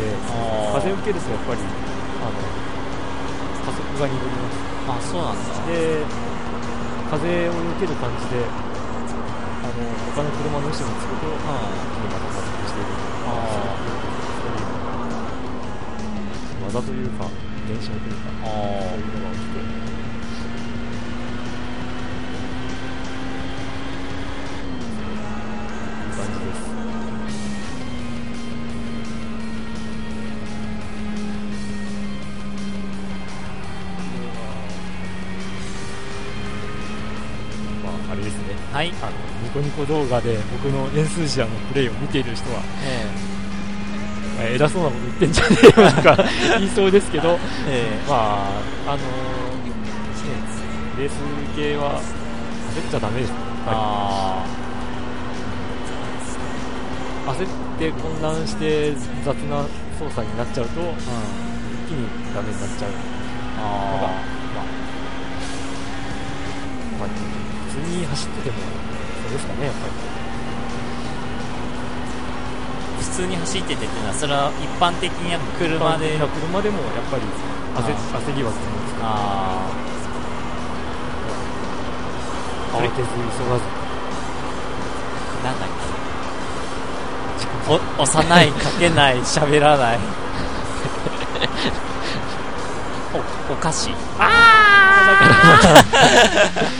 [0.73, 2.35] 風を受けるとやっぱりあの
[3.65, 4.63] 加速が鈍ります。
[4.85, 5.41] あそうなんだ。
[5.67, 6.05] で
[7.09, 8.72] 風を受ける感じであ
[9.74, 11.49] の他の車の後ろにつくと、うんま
[12.09, 12.88] た加速している
[13.26, 14.61] あそうい
[16.61, 17.26] う技というか
[17.69, 18.51] 現象というかあそ
[18.95, 19.57] ういうのが起きて
[26.15, 26.57] 感じです。
[37.84, 38.43] まああれですね。
[38.71, 38.89] はい。
[39.01, 39.22] あのニ
[39.54, 43.06] コニコ動画で僕のエンスージアのプレイを見ている人は、え
[44.38, 46.18] まあ偉そうなこと言ってんじゃねえよとか
[46.58, 47.38] 言いそうですけど、
[47.68, 48.10] ええ。
[48.10, 48.49] ま
[48.88, 49.04] あ、あのね、
[50.97, 51.14] レース
[51.56, 52.01] 系は
[52.76, 53.36] 焦っちゃダメですね。
[53.68, 54.43] あ
[57.28, 57.47] 焦っ
[57.78, 58.93] て混乱して
[59.24, 59.64] 雑な
[59.99, 60.89] 操作になっちゃうと、あうん。
[60.89, 60.97] 一
[61.88, 62.91] 気にダメになっちゃう。
[62.91, 63.64] の
[64.01, 64.64] が、あまあ、
[66.99, 67.10] まあ、
[67.70, 68.56] 普通に走ってても、
[69.34, 69.93] ですかね、やっぱり。
[69.93, 69.95] あ
[73.01, 76.17] 普通に走っててっていうのはそれは一般的な車で。
[76.17, 77.23] 車でもやっぱり
[77.75, 79.71] 焦焦りはするんですかああ
[82.77, 83.13] 慌てず急
[83.49, 83.63] がず。
[85.43, 85.73] なんだっけ。
[87.69, 89.99] お幼いかけない喋らない。
[93.13, 93.17] お
[93.53, 93.91] お菓子。
[94.19, 94.23] ああ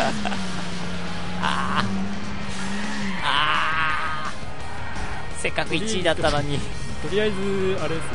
[5.44, 6.58] せっかく1位だったのに。
[6.58, 7.36] とりあえず
[7.84, 8.12] あれですよ。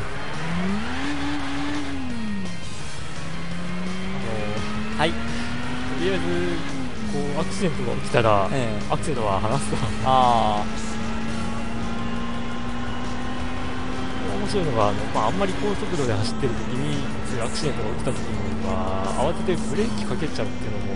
[4.16, 5.16] あのはいと
[6.00, 6.24] りあえず
[7.12, 9.76] こうアクシデントが起きたら、ええ、アクセルは離すと
[10.06, 10.64] ああ。
[14.40, 16.96] 面白いのがあの、まあ、あんまり高速度で走ってる時に
[17.28, 20.94] そういうアクシデントが起きた時には慌ててブレーキかけちゃうっていうのも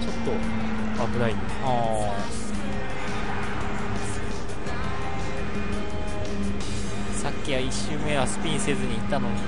[0.00, 2.43] ちょっと危ないんですあ
[7.44, 9.34] きは1周目はスピンせずに行ったのに。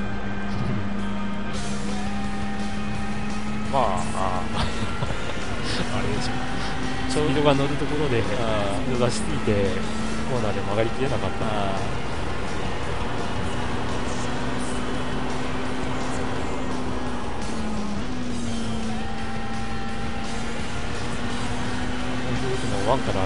[3.73, 6.33] まああ あれでしょ。
[7.09, 9.71] スピードが乗るところでスピード出しすぎて
[10.31, 12.07] コーナーで曲がりきれなかった。
[22.87, 23.26] ワンから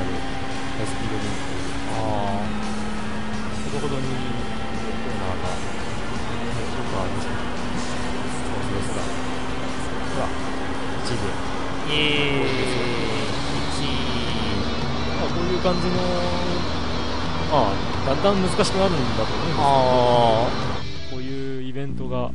[18.35, 22.31] 難しくなるんだと思うんですけどこういうイベントが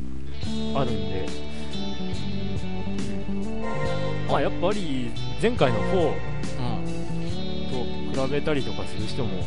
[0.74, 1.26] あるんで。
[4.28, 6.12] まあやっぱり前回の4
[8.14, 9.44] と比べたりとかする人も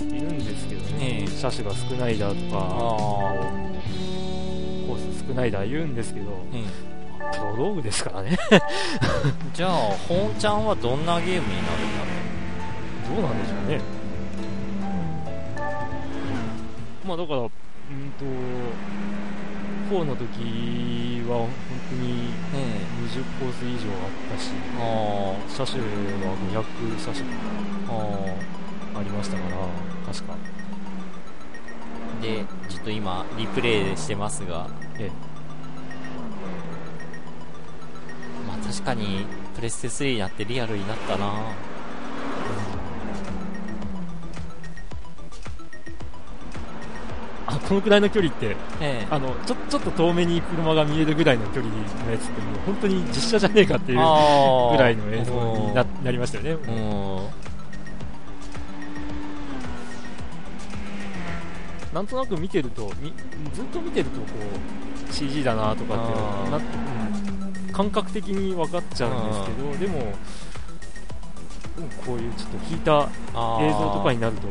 [0.00, 2.38] いるんですけどね、車種が少ないだとか
[5.26, 6.26] 少ないだ言うんですけど、
[7.32, 8.36] プロ道具ですからね。
[9.54, 9.70] じゃあ
[10.08, 13.22] 本ちゃんはどんなゲームになるんだろう。
[13.22, 13.95] どうなんでしょうね
[17.06, 17.48] まあだからうん
[18.18, 18.24] と
[19.94, 21.48] 4の時は本
[21.88, 22.32] 当に
[23.08, 24.50] 20コース以上あったし、
[25.56, 25.86] 車種は
[26.50, 27.24] 500車種
[28.98, 29.56] ありましたから
[30.12, 30.34] 確か。
[32.20, 35.10] でちょっと今リプレイしてますがええ。
[38.48, 41.52] まあ確かにプレステ3になってリアルになったな
[47.66, 57.46] あこのくらいの距離って、ええ、あのちょちょっと遠目に車が見えるぐらいの距離のやつってもう本当に実写じゃねえかっていうぐらいの映像にななりましたよね。
[61.92, 62.92] なんとなく見てると
[63.54, 64.26] ずっと見てるとこ
[65.10, 70.12] う CG だなとかってな、うん、感覚的に分かっちゃうんですけどでも
[72.04, 73.08] こういうちょっと引いた
[73.62, 74.48] 映像とかになると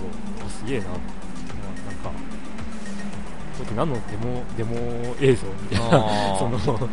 [0.50, 1.25] すげえな、まあ、なんか
[3.58, 4.76] ちょっと何のデモデモ
[5.22, 5.88] 映像みたいな
[6.38, 6.84] その こう車のデ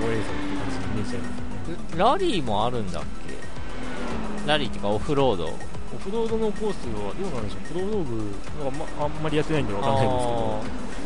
[0.00, 1.30] モ映像って感じに見えちゃいます
[1.70, 1.76] ね。
[1.96, 3.36] ラリーもあるんだっけ？
[4.48, 5.44] ラリーっていうかオフロード。
[5.46, 5.50] オ
[5.98, 8.64] フロードのコースはどうなんでしょう、プロローグあ,、
[8.98, 10.32] まあんまりやってないんで分かんないんですけ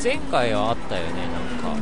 [0.08, 1.10] ど、前回はあったよね、
[1.60, 1.80] なんか。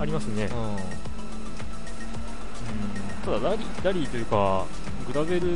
[0.00, 0.44] ありますね。
[0.44, 4.64] うん、ただラリー、ラリーというか、
[5.12, 5.46] グラベル、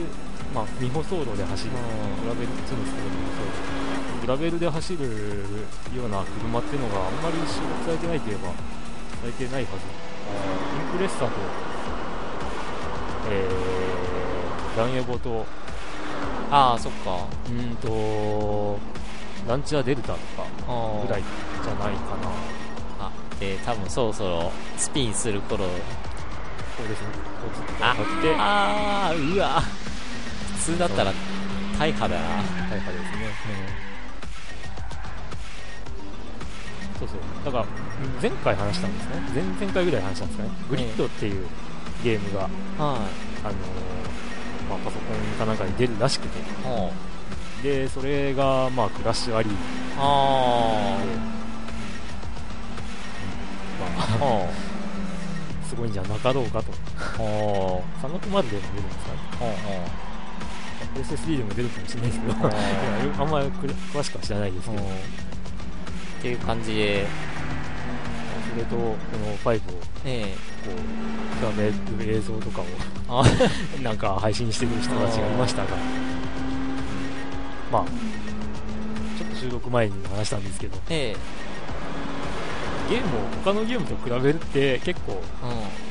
[0.55, 1.71] まあ、未舗走路で走る、
[2.23, 3.15] グラベルって言うんですけど、グ
[4.29, 5.07] ラベルで走る
[5.97, 8.55] ような車っていうのがあんまり収録されてないといえば、さ
[9.25, 9.77] れてないはず。
[9.79, 11.35] インプレッサーと、
[13.31, 15.47] えー、ランエボと、
[16.51, 17.27] ああそっか。
[17.49, 18.79] うんと
[19.49, 20.45] ランチャーデルタとか
[21.07, 21.23] ぐらい
[21.63, 22.29] じゃないかな。
[23.01, 23.11] あ
[23.41, 25.65] で多分そろそろスピンする頃。
[26.77, 27.09] そうですね。
[27.81, 28.35] あって。
[28.37, 29.63] ああうわ。
[30.59, 31.13] 普通だったら
[31.79, 32.21] 大破だな。
[32.71, 33.09] 大破ですね、
[33.81, 33.88] うん、
[36.99, 37.19] そうそう。
[37.45, 37.67] だから
[38.21, 39.11] 前回話したんですね。
[39.35, 40.51] 前々回ぐらい話したんですかね。
[40.69, 41.47] グリッドっていう
[42.03, 44.09] ゲームが、はい、あのー
[44.69, 46.39] まあ、パソコンかなんかに出るらしくて、
[47.63, 49.51] でそれが、まあ、クラッシュあり。
[49.97, 50.99] あ
[53.79, 54.49] まあ、
[55.67, 56.73] すごいんじゃなかろうかと。
[57.17, 60.09] 3月まででも出るんですかね。
[60.93, 62.35] プレステ3でも出るかもしれないですけど
[63.23, 64.83] あんまり詳しくは知らないですけど
[66.19, 67.07] っていう感じで
[68.51, 69.61] それとこの5を、
[70.05, 72.63] えこう比べる映像とか
[73.09, 73.25] を
[73.83, 75.69] なんか配信してる人たちがいましたが、
[77.71, 77.85] まあ、
[79.17, 81.49] ちょっと収録前にも話したんですけど、ええ。
[82.91, 83.11] ゲームを
[83.45, 85.88] 他のゲームと比べるって結構うん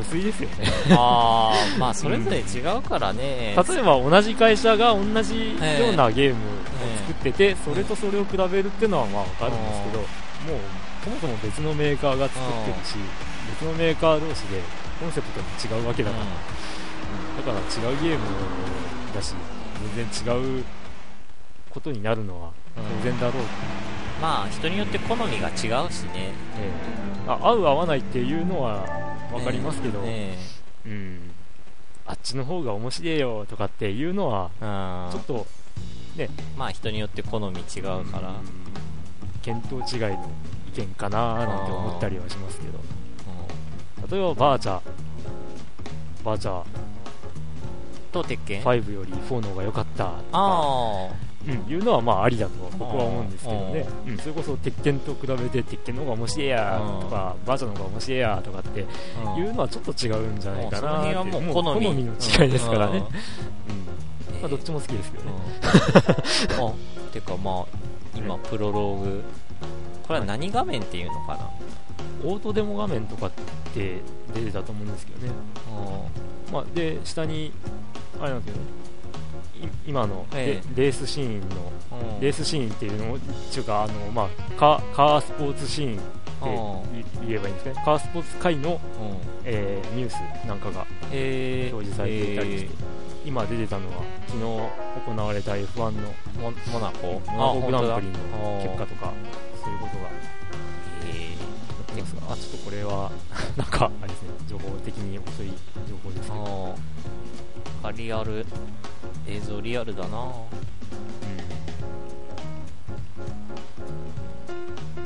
[0.00, 0.64] 無粋ですよね。
[0.92, 5.56] ああまあそれぞれ違うからね、例えば同じ会社が同じよ
[5.92, 6.40] うなゲームを
[6.96, 10.06] 作ってて、それとそれを比べるっていうのはまあわかるんですけど、も
[10.56, 10.60] う
[11.04, 12.96] そもそも別のメーカーが作ってるし、
[13.60, 14.62] 別のメーカー同士で
[14.98, 16.24] コンセプトも違うわけだから、
[17.52, 18.24] だから違うゲーム
[19.14, 19.34] だし、
[19.94, 20.64] 全然違う
[21.68, 23.32] ことになるのは当然だろう。
[23.32, 23.48] と、
[24.20, 26.10] まあ人によって好みが違うしね。
[26.16, 26.32] え
[27.26, 27.28] え。
[27.28, 28.86] あ合う合わないっていうのは
[29.32, 30.36] 分かりますけど、え
[30.86, 31.30] うん、
[32.06, 34.50] あっちの方が面白いよとかっていうのは、
[35.12, 35.46] ちょっと
[36.56, 38.60] まあ人によって好み違うから、うん。
[39.42, 40.30] 見当違いの
[40.74, 42.78] 意見かななんて思ったりはしますけど、
[44.16, 44.80] 例えばバーチャー、
[46.24, 46.64] バーチャー。
[48.12, 58.86] と鉄拳？5より4の方が良かったとか、あうん、いうのはまあありだと僕は思うんですけどね、うん、それこそ鉄拳と比べて鉄拳の方が面白いやとか、バーチャーの方が面白いやとかって
[59.24, 61.32] あ、いうのはちょっと違うんじゃないかなってもう。
[61.32, 62.04] その辺はもう好み。
[62.04, 62.12] の
[62.44, 63.04] 違いですからね、うん。
[63.04, 64.40] うん。
[64.40, 65.30] まあ、どっちも好きですけどね、
[66.58, 66.66] うん。
[66.68, 66.72] あ
[67.12, 67.64] てかまあ
[68.16, 69.22] 今プロローグ。
[70.06, 71.48] これは何画面っていうのかな、
[72.24, 73.30] オートデモ画面とかっ
[73.72, 73.98] て
[74.34, 75.32] 出てたと思うんですけどね、
[76.52, 77.52] まあ、で下に
[78.20, 78.68] あれなんですけどい
[79.86, 81.72] 今のレ,、ースシーンの
[82.14, 82.20] うん。
[82.20, 86.04] レースシーンっていうのをっていうかあの、まあ、カカースポーツシーンって
[86.42, 87.04] うん。
[87.20, 87.82] 言言えばいいんですかね。
[87.84, 88.80] カースポーツ界の、うん。
[89.44, 91.74] えーニュースなんかがえー。
[91.74, 92.70] 表示されていたりして、
[93.24, 95.90] 今出てたのは昨日行われた F1 の
[96.40, 99.12] モモナコモナコグランプリのあ結果とか
[99.62, 100.08] そういうことが
[102.30, 103.10] あちょっとこれは
[103.58, 105.48] なんかあれですね情報的に遅い
[105.88, 106.74] 情報ですけど、ー、
[107.82, 108.46] あーリアル
[109.26, 110.32] 映像リアルだな。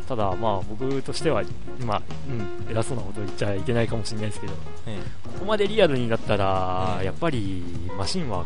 [0.07, 1.43] ただまあ僕としては
[1.81, 4.53] まあ、うん、偉そうなこと言っちゃいけないかもしれないですけど
[4.87, 7.05] えここまでリアルになったら、うん。
[7.07, 7.63] やっぱり
[7.97, 8.45] マシンは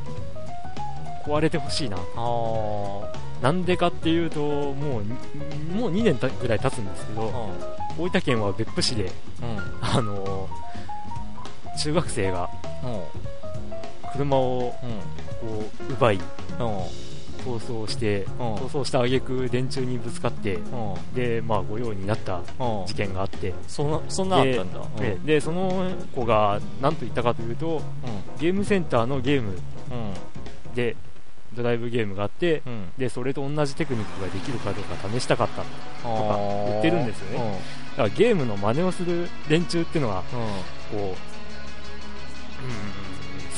[1.26, 1.98] 壊れてほしいな。
[3.42, 5.10] なんでかっていうともうに
[5.74, 7.50] もう2年たぐらい経つんですけど
[7.96, 9.10] 大分県は別府市で
[9.42, 9.56] うん。
[9.56, 10.48] うんあの
[11.78, 12.50] 中学生が
[14.09, 15.48] 車をうん。
[15.48, 16.22] こう奪いうん。
[17.46, 18.54] 逃走してうん。
[18.54, 21.14] 逃走した挙句電柱にぶつかってうん。
[21.14, 22.42] でまあ御用になったうん。
[22.86, 23.54] 事件があって。
[23.66, 24.80] そんなそんなあったんだ。
[24.80, 24.96] うん。
[24.96, 27.80] ででその子が何と言ったかというと
[28.38, 29.50] ゲームセンターのゲーム。
[29.50, 30.74] うん。
[30.74, 30.96] で
[31.54, 32.62] ドライブゲームがあって
[32.96, 35.64] ででそれと同じテクニックができるかどうか試したかっただ
[36.02, 36.36] とか
[36.68, 37.61] 言ってるんですよね。
[37.98, 40.36] からゲームの真似をする連中っていうのはこ
[40.96, 41.12] う、うん、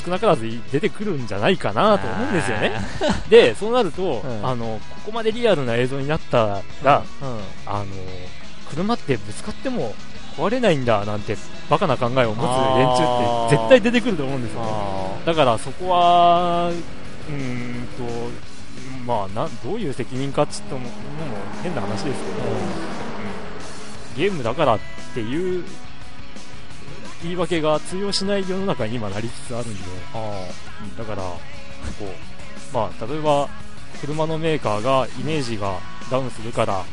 [0.05, 2.73] 少なからず出てくるんじゃないかなと思うんですよね。
[3.29, 4.47] でそうなると、 ん。
[4.47, 7.29] あのここまでリアルな映像になったら、うん。
[7.29, 7.87] うんあの
[8.71, 9.95] 車ってぶつかっても
[10.37, 11.37] 壊れないんだなんて
[11.69, 12.47] バカな考えを持つ
[12.79, 14.69] 連中って絶対出てくると思うんですよね。
[14.71, 18.05] あだからそこはうーんと
[19.05, 20.91] まあなどういう責任かっつってももう
[21.63, 22.15] 変な話ですけど、
[24.17, 24.79] ゲームだからっ
[25.15, 25.65] ていう
[27.23, 29.81] 言い訳が通用しない世の中に今なりつつあるんで、
[30.15, 30.47] あ
[30.83, 31.39] うんだからこ
[32.03, 33.49] う、まあ、例えば
[34.01, 35.79] 車のメーカーがイメージが
[36.11, 36.85] ダウンするから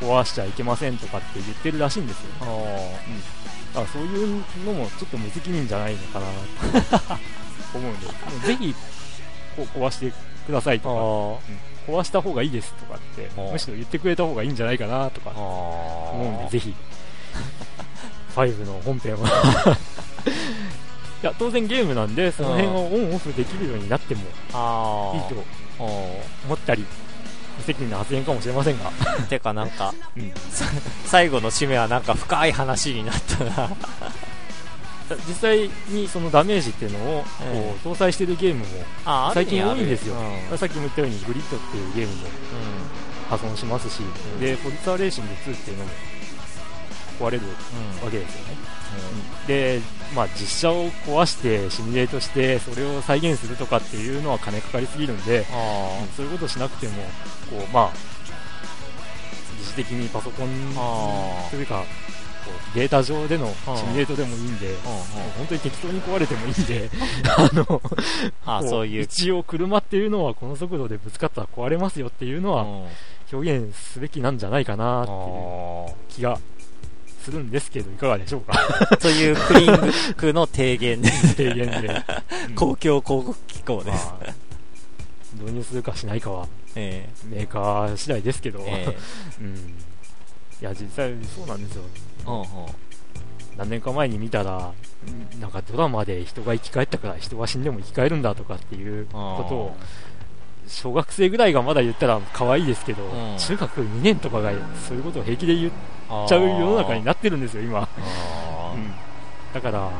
[0.00, 0.08] うん。
[0.08, 2.44] 壊しちゃいけませんとかって言ってるらしいんですよ、あ
[3.74, 6.26] だからそういうのもちょっと無責任じゃないのかな。
[7.72, 8.00] と 思うん
[8.40, 8.74] で、ぜひ
[9.56, 10.12] こう壊して
[10.46, 11.40] くださいと
[11.86, 15.32] か、壊した方がいいですとかってむしろ言ってくれた方がいいんじゃないかなとか。
[15.34, 16.74] あ思うんで、ぜひ、
[18.34, 19.76] 5の本編は。
[21.22, 24.22] いや、当然ゲームなんで、その辺をオンオフできるようになっても
[24.52, 25.44] あいいと
[25.78, 25.82] あ
[26.46, 26.84] 思ったり、
[27.58, 28.90] 無責任な発言かもしれませんが、
[29.28, 30.32] てかなんか、 うん。
[31.06, 33.70] 最後の締めはなんか深い話になったな。
[35.28, 38.66] 実際にそのダメージっていうのをえこう搭載しているゲームも、
[39.04, 40.14] あ最近多いんですよ。
[40.50, 40.58] うん。
[40.58, 42.28] さっきも言ったようにグリッドっていうゲームも
[43.28, 44.40] 破損しますし、ん。
[44.40, 45.90] で、フォルツァレーシング2っていうのも
[47.12, 48.56] 壊れるうんわけですよね。
[49.46, 49.80] で、
[50.14, 56.94] まあ、実写を壊してシミュレートしてそれを再現するとかっていうのは金かかりすぎるんで、あそういうことしなくても
[57.50, 57.90] こう、まあ、
[59.58, 61.80] 自主的にパソコンあというか
[62.44, 63.52] こうデータ上でのシ
[63.86, 64.78] ミュレートでもいいんで、うんうん
[65.38, 66.90] 本当に適当に壊れてもいいんで
[67.36, 67.80] あのこ
[68.44, 69.02] あそういう。
[69.02, 72.86] 一応車っていうのはこの速度でぶつかったら壊れますよっていうのはうん。
[73.32, 76.38] 表現すべきなんじゃないかなっていうあ気が
[77.22, 78.52] するんですけどいかがでしょうか？
[78.52, 81.10] ー というクリングの提言で。
[81.10, 82.02] 提言で。
[82.48, 82.54] うん。
[82.54, 84.32] 公共広告機構です、まあ
[85.40, 88.98] 導入するかしないかは、えメーカー次第ですけど、ええ。
[89.40, 89.58] うん、い
[90.60, 91.82] や、実際そうなんですよ。
[92.20, 92.46] えうんうん。
[93.56, 94.72] 何年か前に見たら、
[95.06, 99.76] うんなんかドラマで人が生き返ったから人が死んでも生き返るんだとかっていうことを、
[100.68, 103.36] 小学生ぐらいがまだ言ったら可愛いですけど、うん。
[103.38, 104.52] 中学2年とかが
[104.88, 105.72] そういうことを平気で言っ
[106.28, 107.88] ちゃう世の中になってるんですよ、今。
[108.74, 108.94] うん。
[109.52, 109.90] だから、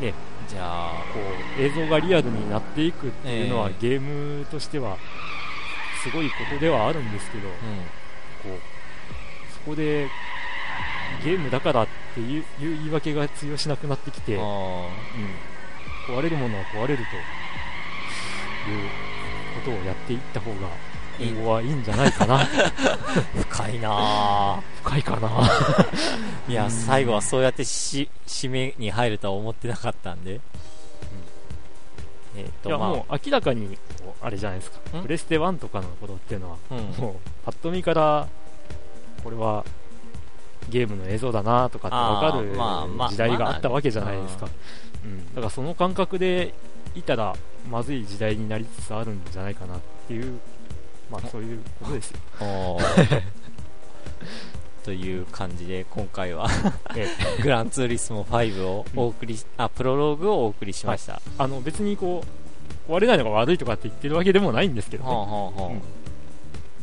[0.00, 0.14] ね、
[0.48, 1.20] じゃあこ
[1.58, 4.96] う映像がリアルになっていくっていうのは、えゲームとしては
[6.02, 7.50] すごいことではあるんですけど、う
[8.42, 10.08] こうそこで
[11.24, 14.44] ゲームだからっていう言い訳が通用しなくなってきて、んうん。
[14.44, 14.88] あ
[16.06, 17.02] 壊れるものは壊れると
[18.70, 18.88] いう
[19.64, 20.68] ことをやっていった方が
[21.18, 22.44] いい今後はいいんじゃないかな。
[22.44, 25.30] ー 深いなあ深いかな
[26.48, 26.70] いやうん。
[26.70, 30.40] 最後はそうやってし締めに入るとは思ってなかったんで、
[32.36, 32.78] えっ、いとまあ。
[32.78, 33.78] やもう明らかに
[34.22, 34.98] あれじゃないですか。
[34.98, 35.02] ん？
[35.02, 36.78] プレステ1とかのことっていうのはうん。
[37.02, 37.14] もう
[37.44, 38.26] パッと見から
[39.22, 39.64] これは
[40.68, 44.52] ゲームの映像だなとかって分かる時代があったわけじゃないですか、ま
[45.04, 46.54] うん、だからその感覚で
[46.94, 47.34] いたら
[47.70, 50.38] まずい時代になりつつあるんじゃないかなっていう
[51.10, 52.18] まあそういうことですよ。
[54.84, 56.48] という感じで今回は
[56.94, 57.08] え
[57.42, 62.24] グランツーリスモ5をお送りし、あプロローグをお送りしました、あの別にこ
[62.88, 65.82] う壊れないのが悪いとかって言ってるわけでもないんですけどね、ほうほうほううん。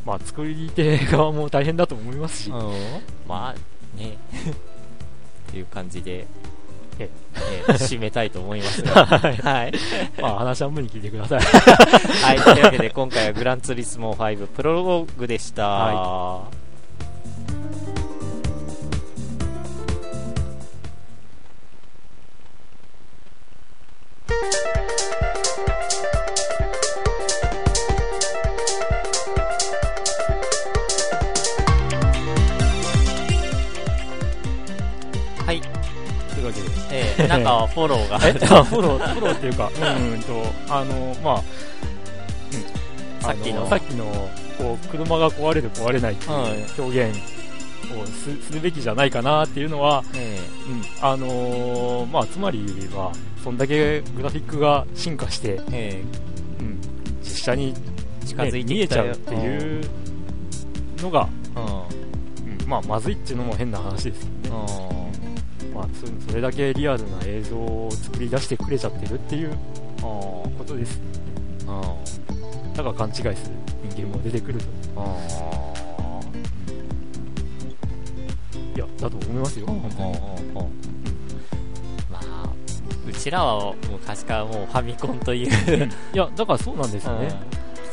[0.04, 2.72] まあ作り手側も大変だと思いますし、うん。
[3.26, 4.18] まあね。
[5.48, 6.26] っていう感じで、
[6.98, 7.10] え
[7.68, 9.06] え締めたいと思いますが。
[9.06, 9.36] はい。
[9.36, 9.72] はい、
[10.20, 11.40] まあ話半分に聞いてください。
[11.40, 16.63] はい、というわけで今回はグランツーリスモ5プロローグでした、ははい、
[37.38, 38.18] なんかフォローが。
[38.28, 41.42] えあフォロー、フォローっていうか、 うんと、あの、まあ、
[42.52, 43.22] うん。
[43.22, 43.64] さっきの。
[43.64, 47.18] あさっきの、こう、車が壊れる壊れないっていう表現
[47.92, 52.64] をすするべきじゃないかなっていうのは、えうん、あのーまあ、つまり
[52.94, 53.12] は、
[53.42, 56.02] そんだけグラフィックが進化して、ーえ。
[56.60, 56.80] うん、
[57.22, 59.84] 実写に、ー近づいて見えちゃうっていう
[61.02, 61.64] のが、うん。
[61.64, 65.12] うんうん、まあ、まずいっていうのも変な話ですよね。
[65.74, 69.50] まあ、そそれだけリアルな映像を作り出してくれちゃってるっていう
[70.00, 71.00] ことです。
[72.74, 73.34] だから勘違いする
[73.90, 74.66] 人間も出てくると。
[78.76, 80.12] いや、だと思いますよ、本当に。
[82.10, 82.48] まあ
[83.06, 85.48] うちらは昔からもうファミコンという
[86.14, 87.28] いや、だからそうなんですよね。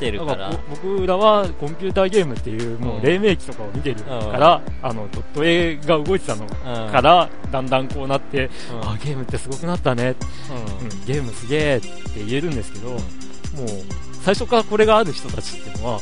[0.01, 0.57] 来てるだからから。
[0.57, 8.89] こ僕らはコンピューターゲームっていう、もう黎明期とかを見てるから、あの、ドット絵が動いてたのうんから、だんだんこうなって、うん。
[8.89, 10.15] あ、ゲームってすごくなったね、
[10.81, 10.87] うん。
[10.87, 11.89] うん、ゲームすげえって
[12.25, 12.99] 言えるんですけど、もう、
[14.23, 15.99] 最初からこれがある人たちっていうのは、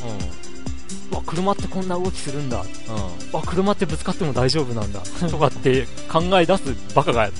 [1.12, 2.62] うわ、車ってこんな動きするんだ。
[2.62, 3.36] うん。
[3.36, 5.00] わ、車ってぶつかっても大丈夫なんだ。
[5.28, 7.30] とかって考え出すバカが、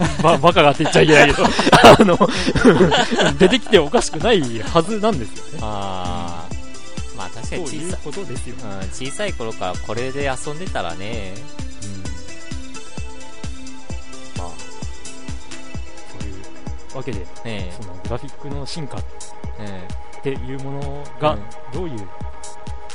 [0.22, 1.44] ば、バカがって言っちゃいけないけど、
[1.98, 2.18] あの、
[3.38, 5.58] 出てきておかしくないはずなんですよね。
[5.62, 7.16] あー。
[7.16, 8.56] まあ確かに小さことですよ。
[8.62, 11.34] うん小さい頃からこれで遊んでたらね。
[14.38, 14.48] まあ、
[16.18, 19.04] そういうわけで、ねそのグラフィックの進化っ
[19.58, 19.86] え
[20.22, 21.36] ていうものうんが
[21.72, 22.08] どういう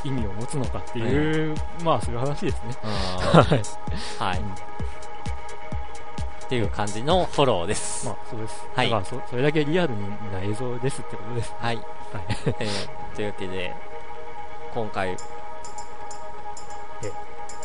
[0.03, 2.77] 意味を持つのかっていう、まあそういう話ですね。
[2.83, 3.61] うんはい。
[4.19, 4.39] はい。
[4.39, 4.75] うん
[6.45, 8.55] っていう感じのフォローですまあそうです。
[8.75, 9.93] はいだからそそれだけリアル
[10.31, 11.53] な映像ですってことです。
[11.59, 11.85] はいはい。
[12.59, 13.73] えーというわけで、
[14.73, 15.15] 今回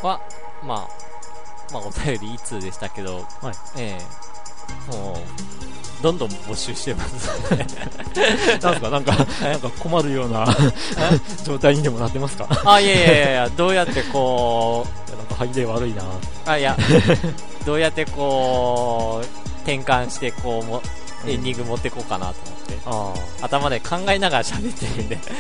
[0.03, 0.21] は、
[0.65, 7.29] まあ、まあ、お便り1通でしたけど、はいええもう、どんどん募集してます。
[8.63, 9.13] なんすか、なんか、
[9.43, 10.47] なんか困るような
[11.45, 12.47] 状態にでもなってますか？
[12.65, 16.07] あ、いやいやいやどうやってこいやなんか歯切れ悪いなう、
[16.47, 16.77] あ、いや、
[17.65, 19.27] どうやってこう、
[19.63, 20.83] 転換してこうも、
[21.27, 23.45] エンディング持っていこうかなと思って、ああ。
[23.47, 25.21] 頭で考えながら喋ってるんで、うん。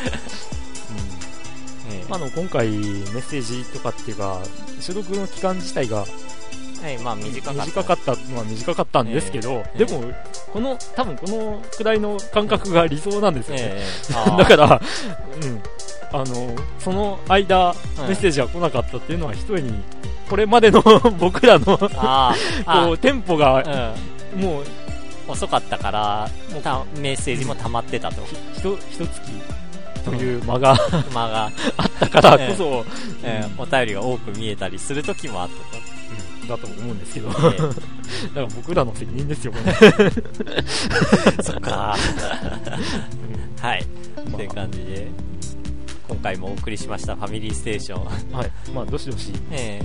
[1.92, 4.40] ええまあ、あの、今回メッセージとかっていうか、
[4.80, 6.04] 収録の期間自体が
[6.82, 7.64] はい、まあ短かった。
[7.66, 10.02] 短かったのは短かったんですけど、ええでも、
[10.52, 13.62] この、多分このくらいの感覚が理想なんですよね。
[13.64, 14.80] え ーだから、
[15.42, 15.62] うん。
[16.12, 19.72] あの、その間、うんメッセージが来なかったっていうのは、一重に、
[20.28, 20.82] これまでの
[21.18, 23.94] 僕らの、 こう、テンポが、
[24.34, 24.40] うん。
[24.40, 24.64] もう、
[25.28, 26.30] 遅かったから、
[26.62, 28.22] たメッセージも溜まってたと。
[28.54, 29.20] ひと、一月
[30.04, 30.76] という間が
[31.14, 32.84] 間が あったからこそ、
[33.22, 35.82] えーお便りが多く見えたりする時もあったと。
[35.94, 36.00] うん
[36.48, 37.74] だと思うんですけど、えだか
[38.34, 39.72] ら僕らの責任ですよ、これ。
[39.72, 41.96] ーそっか。
[43.60, 43.86] はい。
[44.16, 45.08] まあという感じで、
[46.10, 48.04] 今回もお送りしましたファミリーステーション。
[48.36, 48.50] はい。
[48.74, 49.80] まあ、どしどし、 え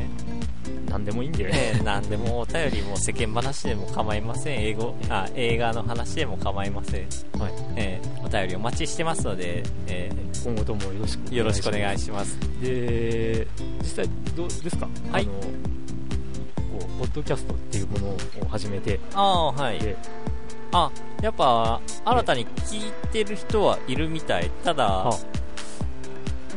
[0.90, 4.60] 何でもいいんで、ー、えー、何でもお便りも世間話でも構いません。
[4.60, 7.02] 英語、あ、映画の話でも構いません。
[7.40, 7.54] はい。
[7.76, 10.10] えー、お便りお待ちしてますので、え
[10.44, 12.40] 今後ともよろしくー、よろしくお願いしします。
[12.60, 13.48] で、
[13.82, 14.88] 実際どうですか？
[15.12, 15.34] はいあの、
[16.80, 18.18] こう、ポッドキャストっていうものを
[18.50, 19.80] 始めて、ああ、はい。
[19.80, 19.96] で、
[20.72, 24.50] あ、やっぱ、新たに聞いてる人はいるみたい。
[24.64, 25.10] ただ、あ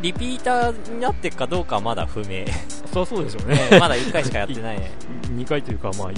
[0.03, 2.45] リピーターになってるかどうかはまだ不明。
[2.93, 3.69] そりゃそうでしょうね。
[3.71, 4.91] えーまだ1回しかやってないね。
[5.35, 6.15] 2回というか、まあ、い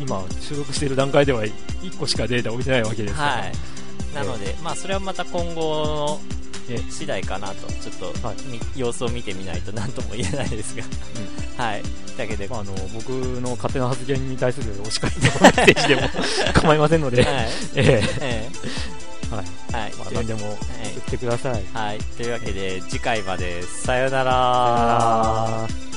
[0.00, 3.52] 今、収録している段階では1個しかデータ置いてないわけですから、はい。
[4.14, 6.20] なので、まあ、それはまた今後の
[6.68, 10.82] え次第かなと、ちょっと、はいみ様子を見てみないと何とも言えないですが。
[11.62, 11.82] はい。
[12.16, 16.02] だけで、まあ、あの僕の勝手な発言に対するお叱りのメッセージでも
[16.54, 17.34] 構いませんので、はい。
[17.76, 18.50] えええ
[19.30, 19.92] はいえはい。
[20.14, 21.64] 何でも言ってください。
[21.72, 21.98] はい。
[22.16, 25.93] というわけで、次回まで、さよなら